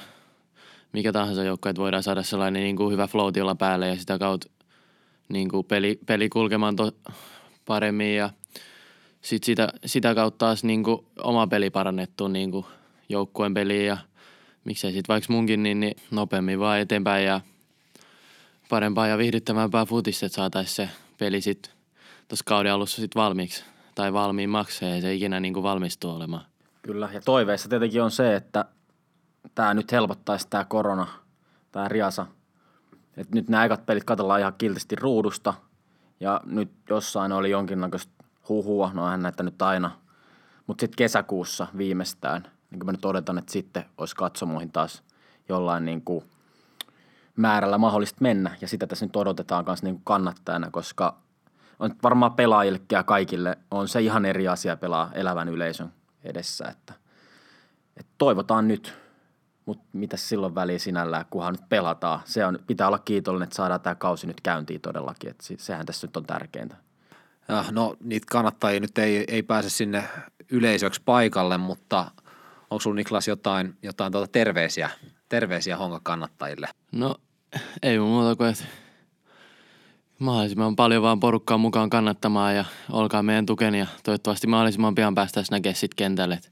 [0.93, 4.51] mikä tahansa joukko, että voidaan saada sellainen niin kuin hyvä flow päälle ja sitä kautta
[5.29, 6.93] niin kuin peli, peli kulkemaan to,
[7.65, 8.31] paremmin ja
[9.21, 12.67] sit sitä, sitä kautta taas niin kuin oma peli parannettu niin kuin
[13.09, 13.99] joukkueen peliin ja
[14.65, 17.41] miksei sitten vaikka munkin, niin, niin nopeammin vaan eteenpäin ja
[18.69, 20.89] parempaa ja viihdyttävämpää futista, että saataisiin se
[21.19, 21.73] peli sitten
[22.29, 26.45] tuossa kauden alussa sitten valmiiksi tai valmiimmaksi, ei se ikinä niin kuin valmistu olemaan.
[26.83, 28.65] Kyllä, ja toiveissa tietenkin on se, että
[29.55, 31.07] tämä nyt helpottaisi tämä korona,
[31.73, 32.27] tämä riasa.
[33.17, 35.55] että nyt nämä ekat pelit katsellaan ihan kiltisti ruudusta,
[36.21, 39.91] ja nyt jossain oli jonkinnäköistä huhua, no eihän näitä nyt aina,
[40.67, 45.03] mutta sitten kesäkuussa viimeistään– niin kuin mä nyt odotan, että sitten olisi katsomoihin taas
[45.49, 46.25] jollain niin kuin
[47.37, 48.57] määrällä mahdollista mennä.
[48.61, 51.17] Ja sitä tässä nyt odotetaan myös niin kannattajana, koska
[51.79, 55.93] on varmaan pelaajille ja kaikille on se ihan eri asia pelaa elävän yleisön
[56.25, 56.69] edessä.
[56.69, 56.95] Että,
[57.97, 58.95] että toivotaan nyt,
[59.67, 62.21] mutta mitä silloin väliin sinällään, kunhan nyt pelataan.
[62.25, 65.31] Se on, pitää olla kiitollinen, että saadaan tämä kausi nyt käyntiin todellakin.
[65.31, 66.77] Että sehän tässä nyt on tärkeintä.
[67.49, 70.05] Ja, no niitä kannattajia nyt ei, ei pääse sinne
[70.51, 72.11] yleisöksi paikalle, mutta–
[72.71, 74.91] Onko sinulla Niklas jotain, jotain tuota terveisiä,
[75.29, 76.69] terveisiä Honka-kannattajille?
[76.93, 77.15] No
[77.83, 78.65] ei muuta kuin, että
[80.19, 85.57] mahdollisimman paljon vaan porukkaa mukaan kannattamaan ja olkaa meidän tukeni ja toivottavasti mahdollisimman pian päästäisiin
[85.57, 86.49] näkemään sitten kentälle, että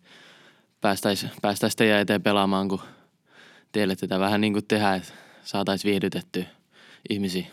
[0.81, 2.81] päästäisiin päästäisi teidän eteen pelaamaan, kun
[3.73, 5.13] teille tätä vähän niin kuin tehdään, että
[5.45, 6.45] saataisiin viihdytettyä
[7.11, 7.47] ihmisiä.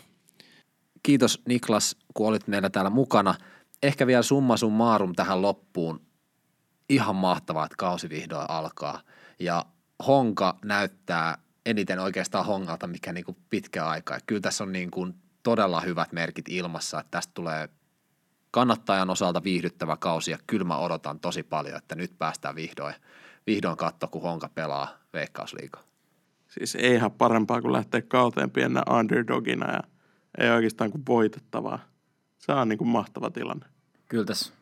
[1.02, 3.34] Kiitos Niklas, kun olit meillä täällä mukana.
[3.82, 6.00] Ehkä vielä summa summarum tähän loppuun
[6.88, 9.00] ihan mahtavaa, että kausi vihdoin alkaa.
[9.38, 9.64] Ja
[10.06, 14.14] Honka näyttää eniten oikeastaan Hongalta, mikä niin kuin pitkä aika.
[14.14, 17.68] Ja kyllä tässä on niin kuin todella hyvät merkit ilmassa, että tästä tulee
[18.50, 22.94] kannattajan osalta viihdyttävä kausi ja kyllä mä odotan tosi paljon, että nyt päästään vihdoin,
[23.46, 25.82] vihdoin katsoa, kun Honka pelaa Veikkausliigaa.
[26.48, 29.80] Siis eihän parempaa kuin lähteä kauteen pienenä underdogina ja
[30.38, 31.78] ei oikeastaan kuin voitettavaa.
[32.38, 33.66] Se on niin kuin mahtava tilanne.
[34.08, 34.52] Kyllä tässä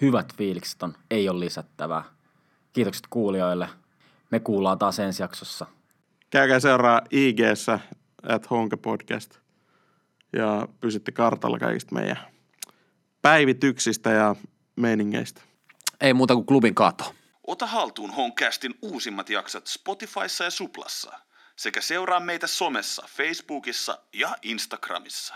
[0.00, 2.04] hyvät fiilikset on, ei ole lisättävää.
[2.72, 3.68] Kiitokset kuulijoille.
[4.30, 5.66] Me kuullaan taas ensi jaksossa.
[6.30, 7.80] Käykää seuraa IG-ssä,
[8.28, 9.38] at Honka Podcast.
[10.32, 12.18] ja pysytte kartalla kaikista meidän
[13.22, 14.36] päivityksistä ja
[14.76, 15.42] meiningeistä.
[16.00, 17.14] Ei muuta kuin klubin kato.
[17.46, 21.12] Ota haltuun Honcastin uusimmat jaksot Spotifyssa ja Suplassa
[21.56, 25.34] sekä seuraa meitä somessa, Facebookissa ja Instagramissa.